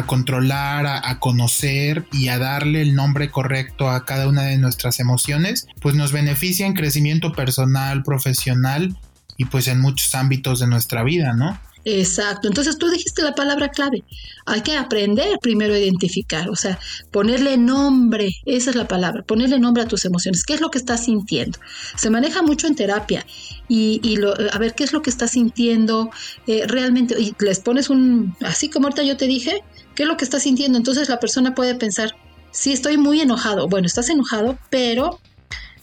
[0.05, 4.99] controlar, a, a, conocer y a darle el nombre correcto a cada una de nuestras
[4.99, 8.97] emociones, pues nos beneficia en crecimiento personal, profesional
[9.37, 11.57] y pues en muchos ámbitos de nuestra vida, ¿no?
[11.85, 12.47] Exacto.
[12.47, 14.03] Entonces tú dijiste la palabra clave.
[14.45, 16.79] Hay que aprender primero a identificar, o sea,
[17.11, 20.43] ponerle nombre, esa es la palabra, ponerle nombre a tus emociones.
[20.43, 21.59] ¿Qué es lo que estás sintiendo?
[21.95, 23.25] Se maneja mucho en terapia
[23.67, 26.09] y, lo, a ver qué es lo que estás sintiendo
[26.47, 27.19] eh, realmente.
[27.19, 29.63] Y les pones un, así como ahorita yo te dije,
[29.95, 30.77] ¿qué es lo que estás sintiendo?
[30.77, 32.15] Entonces la persona puede pensar,
[32.51, 33.67] sí, estoy muy enojado.
[33.67, 35.19] Bueno, estás enojado, pero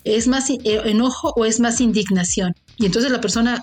[0.04, 2.54] es más eh, enojo o es más indignación.
[2.78, 3.62] Y entonces la persona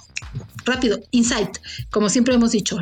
[0.66, 1.57] rápido, insight,
[1.91, 2.78] como siempre hemos dicho,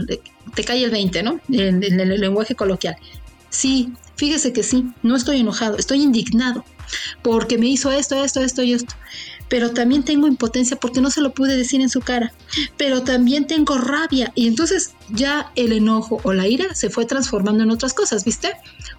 [0.56, 1.40] te cae el 20, ¿no?
[1.50, 2.96] En, el lenguaje coloquial.
[3.50, 6.64] Sí, fíjese que sí, no estoy enojado, estoy indignado
[7.22, 8.96] porque me hizo esto, esto, esto y esto.
[9.50, 12.34] Pero también tengo impotencia porque no se lo pude decir en su cara.
[12.78, 14.32] Pero también tengo rabia.
[14.34, 18.54] Y entonces ya el enojo o la ira se fue transformando en otras cosas, ¿viste?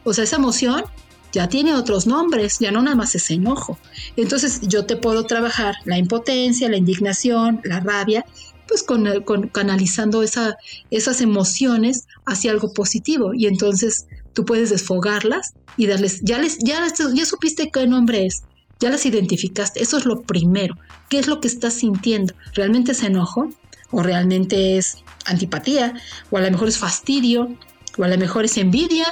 [0.04, 0.84] O sea, esa emoción
[1.32, 3.78] ya tiene otros nombres, ya no nada más es enojo.
[4.16, 8.26] Entonces yo te puedo trabajar la impotencia, la indignación, la rabia,
[8.72, 10.56] pues con, canalizando esa,
[10.90, 16.82] esas emociones hacia algo positivo y entonces tú puedes desfogarlas y darles, ya les, ya,
[17.12, 18.44] ya supiste qué nombre es,
[18.80, 20.74] Ya las identificaste, eso es lo primero.
[21.10, 22.32] ¿Qué es lo que estás sintiendo?
[22.54, 23.50] ¿Realmente es enojo?
[23.90, 24.96] ¿O realmente es
[25.26, 25.92] antipatía?
[26.30, 27.54] ¿O a lo mejor es fastidio?
[27.98, 29.06] ¿O a lo mejor es envidia?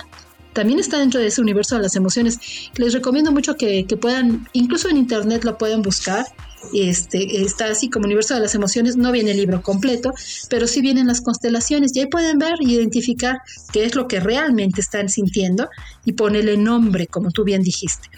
[0.55, 2.39] También está dentro de ese universo de las emociones.
[2.77, 6.25] Les recomiendo mucho que, que puedan, incluso en internet lo puedan buscar
[6.73, 10.13] este, está así como universo de las emociones, no viene el libro completo,
[10.49, 13.39] pero sí vienen las constelaciones y ahí pueden ver y identificar
[13.73, 15.69] qué es lo que realmente están sintiendo
[16.05, 18.09] y ponerle nombre, como tú bien dijiste.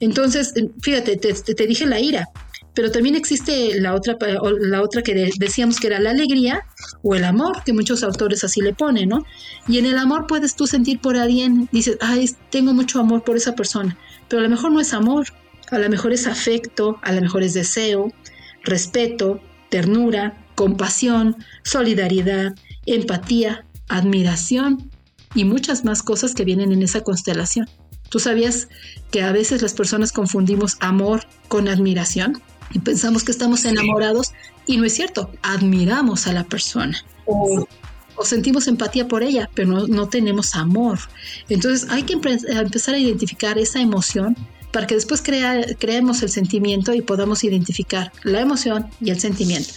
[0.00, 2.28] Entonces, fíjate, te, dije la ira,
[2.74, 4.16] pero también existe la otra,
[4.60, 6.60] la otra que decíamos que era la alegría
[7.02, 9.24] o el amor, que muchos autores así le ponen, ¿no?
[9.66, 13.36] Y en el amor puedes tú sentir por alguien, dices, ay, tengo mucho amor por
[13.36, 13.96] esa persona,
[14.28, 15.26] pero a lo mejor no es amor,
[15.70, 18.12] a lo mejor es afecto, a lo mejor es deseo,
[18.62, 22.54] respeto, ternura, compasión, solidaridad,
[22.86, 24.90] empatía, admiración
[25.34, 27.68] y muchas más cosas que vienen en esa constelación.
[28.08, 28.68] ¿Tú sabías
[29.10, 32.40] que a veces las personas confundimos amor con admiración?
[32.72, 34.32] Y pensamos que estamos enamorados
[34.66, 36.98] y no es cierto, admiramos a la persona.
[37.26, 37.66] O,
[38.24, 40.98] sentimos empatía por ella, pero no, no tenemos amor.
[41.48, 44.36] Entonces hay que empezar a identificar esa emoción
[44.72, 49.72] para que después creemos el sentimiento y podamos identificar la emoción y el sentimiento.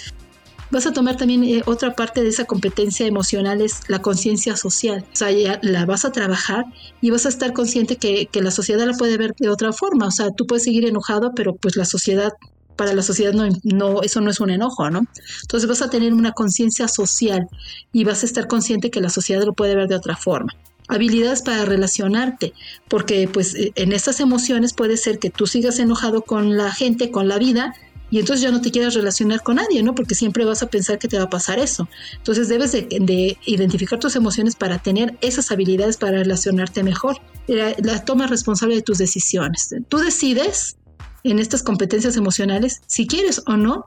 [0.71, 5.03] Vas a tomar también eh, otra parte de esa competencia emocional, es la conciencia social.
[5.11, 6.63] O sea, ya la vas a trabajar
[7.01, 10.07] y vas a estar consciente que, la sociedad la puede ver de otra forma.
[10.07, 12.33] O sea, tú puedes seguir enojado, pero pues la sociedad
[12.75, 15.01] para la sociedad no, no, eso no es un enojo, ¿no?
[15.41, 17.47] Entonces vas a tener una conciencia social
[17.91, 20.53] y vas a estar consciente que la sociedad lo puede ver de otra forma
[20.89, 22.53] habilidades para relacionarte,
[22.89, 27.11] porque pues e, en estas emociones puede ser que tú sigas enojado con la gente,
[27.11, 27.73] con la vida,
[28.11, 29.93] y entonces ya no te quieras relacionar con nadie, ¿no?
[29.93, 31.87] Porque siempre vas a pensar que te va a pasar eso.
[32.17, 37.17] Entonces debes de, identificar tus emociones para tener esas habilidades para relacionarte mejor.
[37.45, 39.75] La, la, toma responsable de tus decisiones.
[39.89, 40.77] Tú decides
[41.23, 43.85] en estas competencias emocionales si quieres o no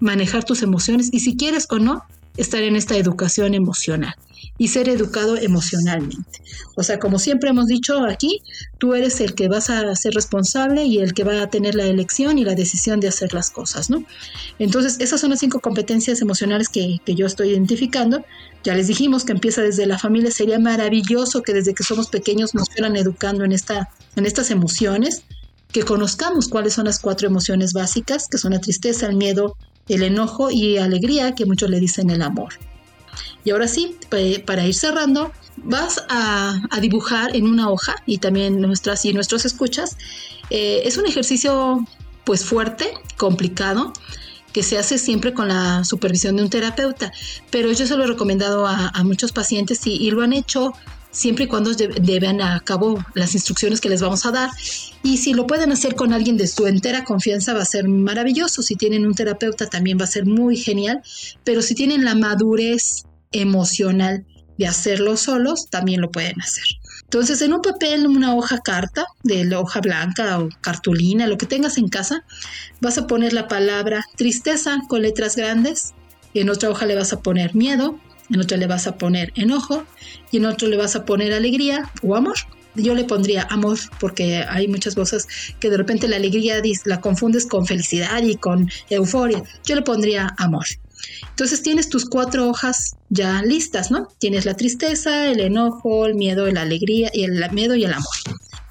[0.00, 2.02] manejar tus emociones y si quieres o no
[2.36, 4.14] estar en esta educación emocional
[4.58, 6.42] y ser educado emocionalmente.
[6.76, 8.42] O sea, como siempre hemos dicho aquí,
[8.78, 11.84] tú eres el que vas a ser responsable y el que va a tener la
[11.84, 14.04] elección y la decisión de hacer las cosas, ¿no?
[14.58, 18.24] Entonces, esas son las cinco competencias emocionales que, que yo estoy identificando.
[18.64, 20.30] Ya les dijimos que empieza desde la familia.
[20.30, 25.22] Sería maravilloso que desde que somos pequeños nos fueran educando en, esta, en estas emociones,
[25.72, 29.56] que conozcamos cuáles son las cuatro emociones básicas, que son la tristeza, el miedo,
[29.88, 32.54] el enojo y alegría, que muchos le dicen el amor.
[33.44, 33.96] Y ahora sí,
[34.44, 39.96] para ir cerrando, vas a, dibujar en una hoja y también nuestras y nuestros escuchas.
[40.50, 41.86] Eh, es un ejercicio
[42.24, 43.92] pues fuerte, complicado,
[44.52, 47.12] que se hace siempre con la supervisión de un terapeuta,
[47.50, 50.72] pero yo se lo he recomendado a, muchos pacientes y, lo han hecho
[51.12, 54.50] siempre y cuando deben a cabo las instrucciones que les vamos a dar.
[55.02, 58.62] Y si lo pueden hacer con alguien de su entera confianza va a ser maravilloso.
[58.62, 61.02] Si tienen un terapeuta también va a ser muy genial.
[61.42, 64.24] Pero si tienen la madurez emocional
[64.58, 66.64] de hacerlo solos, también lo pueden hacer.
[67.02, 71.46] Entonces, en un papel, una hoja carta, de la hoja blanca o cartulina, lo que
[71.46, 72.24] tengas en casa,
[72.80, 75.94] vas a poner la palabra tristeza con letras grandes.
[76.34, 77.98] En otra hoja le vas a poner miedo,
[78.30, 79.84] en otra le vas a poner enojo
[80.30, 82.36] y en otro le vas a poner alegría o amor.
[82.76, 85.26] Yo le pondría amor porque hay muchas cosas
[85.58, 89.42] que de repente la alegría la confundes con felicidad y con euforia.
[89.64, 90.66] Yo le pondría amor.
[91.30, 94.08] Entonces tienes tus cuatro hojas ya listas, ¿no?
[94.18, 98.14] Tienes la tristeza, el enojo, el miedo, la alegría y el miedo y el amor.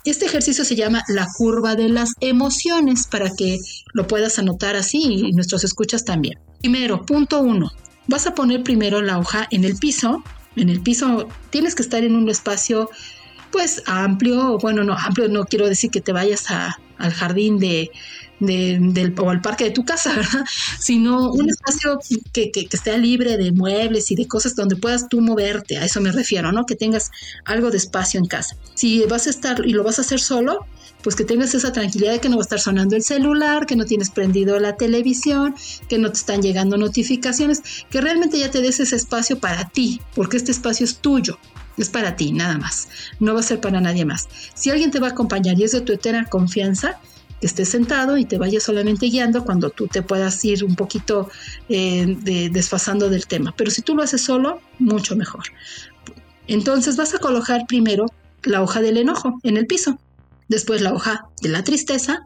[0.06, 3.60] Este ejercicio se llama la curva de las emociones para que
[3.94, 6.40] lo puedas anotar así y nuestros escuchas también.
[6.62, 7.70] Primero, punto uno,
[8.08, 10.24] vas a poner primero la hoja en el piso.
[10.56, 12.90] En el piso tienes que estar en un espacio
[13.52, 17.92] pues amplio, bueno, no, amplio no quiero decir que te vayas al jardín de,
[18.40, 20.46] del, o al parque de tu casa, ¿verdad?
[20.80, 22.00] Sino un espacio
[22.34, 25.86] que, que, que, esté libre de muebles y de cosas donde puedas tú moverte, a
[25.86, 26.66] eso me refiero, ¿no?
[26.66, 27.12] Que tengas
[27.46, 28.56] algo de espacio en casa.
[28.76, 30.66] Si vas a estar y lo vas a hacer solo,
[31.04, 33.76] pues que tengas esa tranquilidad de que no va a estar sonando el celular, que
[33.76, 35.56] no tienes prendido la televisión,
[35.88, 40.02] que no te están llegando notificaciones, que realmente ya te des ese espacio para ti,
[40.16, 41.38] porque este espacio es tuyo.
[41.78, 42.90] Es para ti, nada más.
[43.22, 44.28] No va a ser para nadie más.
[44.54, 47.00] Si alguien te va a acompañar y es de tu eterna confianza,
[47.40, 51.30] que estés sentado y te vayas solamente guiando cuando tú te puedas ir un poquito
[51.70, 53.54] eh, desfasando del tema.
[53.56, 55.44] Pero si tú lo haces solo, mucho mejor.
[56.48, 58.06] Entonces vas a colocar primero
[58.44, 60.00] la hoja del enojo en el piso
[60.50, 62.26] después la hoja de la tristeza,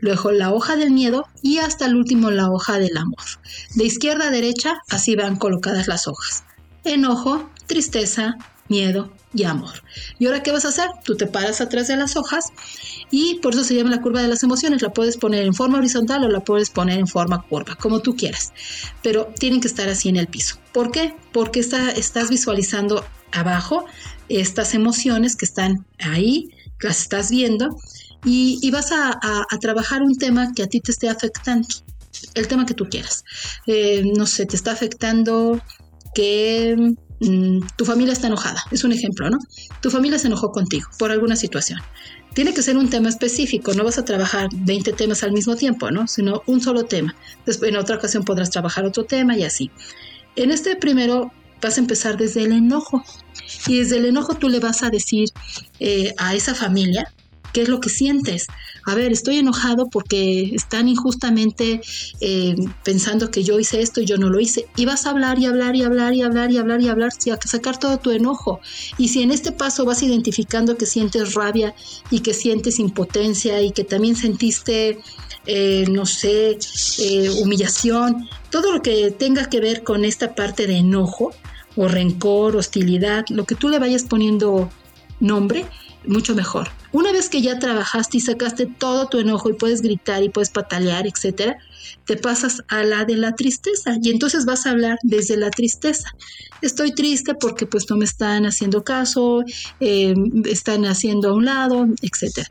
[0.00, 3.24] luego la hoja del miedo y hasta el último la hoja del amor.
[3.74, 6.44] De izquierda a derecha así van colocadas las hojas.
[6.84, 8.36] Enojo, tristeza,
[8.68, 9.82] miedo y amor.
[10.18, 10.88] ¿Y ahora qué vas a hacer?
[11.04, 12.46] Tú te paras atrás de las hojas
[13.10, 14.82] y por eso se llama la curva de las emociones.
[14.82, 18.16] La puedes poner en forma horizontal o la puedes poner en forma curva, como tú
[18.16, 18.52] quieras.
[19.02, 20.58] Pero tienen que estar así en el piso.
[20.72, 21.14] ¿Por qué?
[21.32, 23.84] Porque estás visualizando abajo
[24.28, 26.50] estas emociones que están ahí,
[26.80, 27.76] las estás viendo
[28.24, 29.18] y, vas a,
[29.60, 31.68] trabajar un tema que a ti te esté afectando,
[32.34, 33.24] el tema que tú quieras.
[33.66, 35.60] Eh, no sé, te está afectando
[36.14, 39.38] que mm, tu familia está enojada, es un ejemplo, ¿no?
[39.80, 41.80] Tu familia se enojó contigo por alguna situación.
[42.34, 45.90] Tiene que ser un tema específico, no vas a trabajar 20 temas al mismo tiempo,
[45.90, 46.06] ¿no?
[46.06, 47.14] Sino un solo tema.
[47.46, 49.70] Después en otra ocasión podrás trabajar otro tema y así.
[50.36, 53.02] En este primero vas a empezar desde el enojo.
[53.66, 55.30] Y desde el enojo tú le vas a decir
[55.80, 57.12] eh, a esa familia
[57.52, 58.46] qué es lo que sientes.
[58.84, 61.80] A ver, estoy enojado porque están injustamente
[62.20, 64.66] eh, pensando que yo hice esto y yo no lo hice.
[64.76, 67.48] Y vas a hablar y hablar y hablar y hablar y hablar y hablar, y
[67.48, 68.60] sacar todo tu enojo.
[68.96, 71.74] Y si en este paso vas identificando que sientes rabia
[72.10, 74.98] y que sientes impotencia y que también sentiste
[75.46, 76.58] eh, no sé,
[77.40, 81.32] humillación, todo lo que tenga que ver con esta parte de enojo,
[81.78, 84.68] o rencor, hostilidad, lo que tú le vayas poniendo
[85.20, 85.64] nombre,
[86.08, 86.68] mucho mejor.
[86.90, 90.50] Una vez que ya trabajaste y sacaste todo tu enojo y puedes gritar y puedes
[90.50, 91.58] patalear, etcétera,
[92.06, 96.08] te pasas a la de la tristeza y entonces vas a hablar desde la tristeza.
[96.62, 99.44] Estoy triste porque pues no me están haciendo caso,
[99.80, 100.14] eh,
[100.46, 102.50] están haciendo a un lado, etcétera.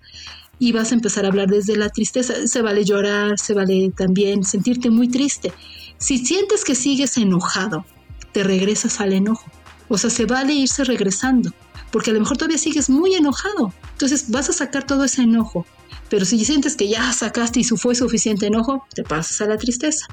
[0.59, 2.47] Y vas a empezar a hablar desde la tristeza.
[2.47, 5.53] Se vale llorar, se vale también sentirte muy triste.
[5.97, 7.85] Si sientes que sigues enojado,
[8.31, 9.45] te regresas al enojo.
[9.89, 11.51] O sea, se vale irse regresando,
[11.91, 13.73] porque a lo mejor todavía sigues muy enojado.
[13.93, 15.65] Entonces vas a sacar todo ese enojo.
[16.09, 20.05] Pero si sientes que ya sacaste y fue suficiente enojo, te pasas a la tristeza.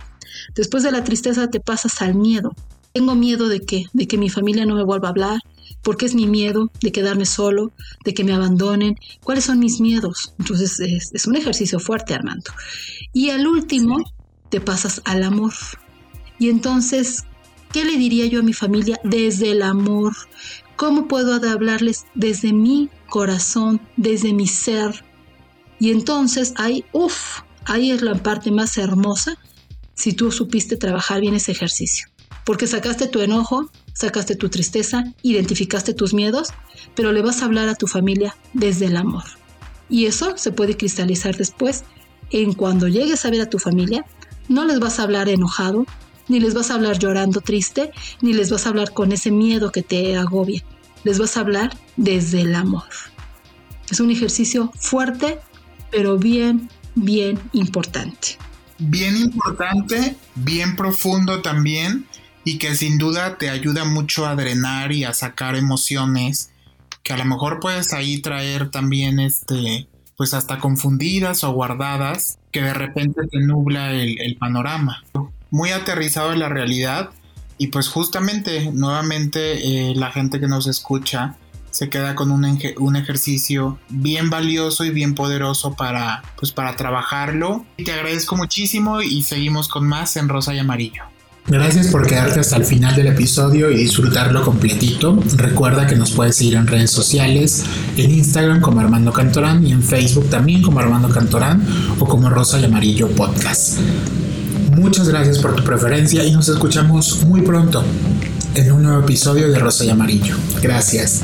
[0.55, 2.55] Después de la tristeza te pasas al miedo.
[2.93, 5.41] Tengo miedo de que, de que mi familia no me vuelva a hablar,
[5.83, 7.73] porque es mi miedo de quedarme solo,
[8.05, 10.35] de que me abandonen, cuáles son mis miedos.
[10.39, 12.53] Entonces es, es un ejercicio fuerte, Armando.
[13.13, 13.99] Y al último,
[14.49, 15.53] te pasas al amor.
[16.39, 17.25] Y entonces,
[17.75, 20.13] ¿Qué le diría yo a mi familia desde el amor?
[20.77, 25.05] ¿Cómo puedo hablarles desde mi corazón, desde mi ser?
[25.79, 29.39] Y entonces ahí, uff, ahí es la parte más hermosa
[29.95, 32.09] si tú supiste trabajar bien ese ejercicio.
[32.45, 36.49] Porque sacaste tu enojo, sacaste tu tristeza, identificaste tus miedos,
[36.95, 39.25] pero le vas a hablar a tu familia desde el amor.
[39.89, 41.85] Y eso se puede cristalizar después
[42.31, 44.05] en cuando llegues a ver a tu familia,
[44.49, 45.87] no les vas a hablar enojado,
[46.29, 49.73] ni les vas a hablar llorando triste, ni les vas a hablar con ese miedo
[49.73, 50.63] que te agobia.
[51.05, 52.85] Les vas a hablar desde el amor.
[53.91, 55.39] Es un ejercicio fuerte,
[55.91, 58.39] pero bien, bien importante.
[58.79, 62.07] Bien importante, bien profundo también,
[62.45, 66.51] y que sin duda te ayuda mucho a drenar y a sacar emociones
[67.03, 72.63] que a lo mejor puedes ahí traer también este pues hasta confundidas o guardadas que
[72.63, 75.03] de repente te nubla el, el panorama
[75.55, 77.11] muy aterrizado en la realidad
[77.59, 81.37] y pues justamente nuevamente eh, la gente que nos escucha
[81.71, 87.65] se queda con un, un, ejercicio bien valioso y bien poderoso para pues para trabajarlo.
[87.77, 91.05] Te agradezco muchísimo y seguimos con más en Rosa y Amarillo.
[91.47, 95.23] Gracias por quedarte hasta el final del episodio y disfrutarlo completito.
[95.37, 97.65] Recuerda que nos puedes seguir en redes sociales,
[97.97, 101.65] en Instagram como Armando Cantorán y en Facebook también como Armando Cantorán
[102.01, 103.79] o como Rosa y Amarillo Podcast.
[104.77, 107.85] Muchas gracias por tu preferencia y nos escuchamos muy pronto
[108.55, 110.37] en un nuevo episodio de Rosa y Amarillo.
[110.61, 111.23] Gracias.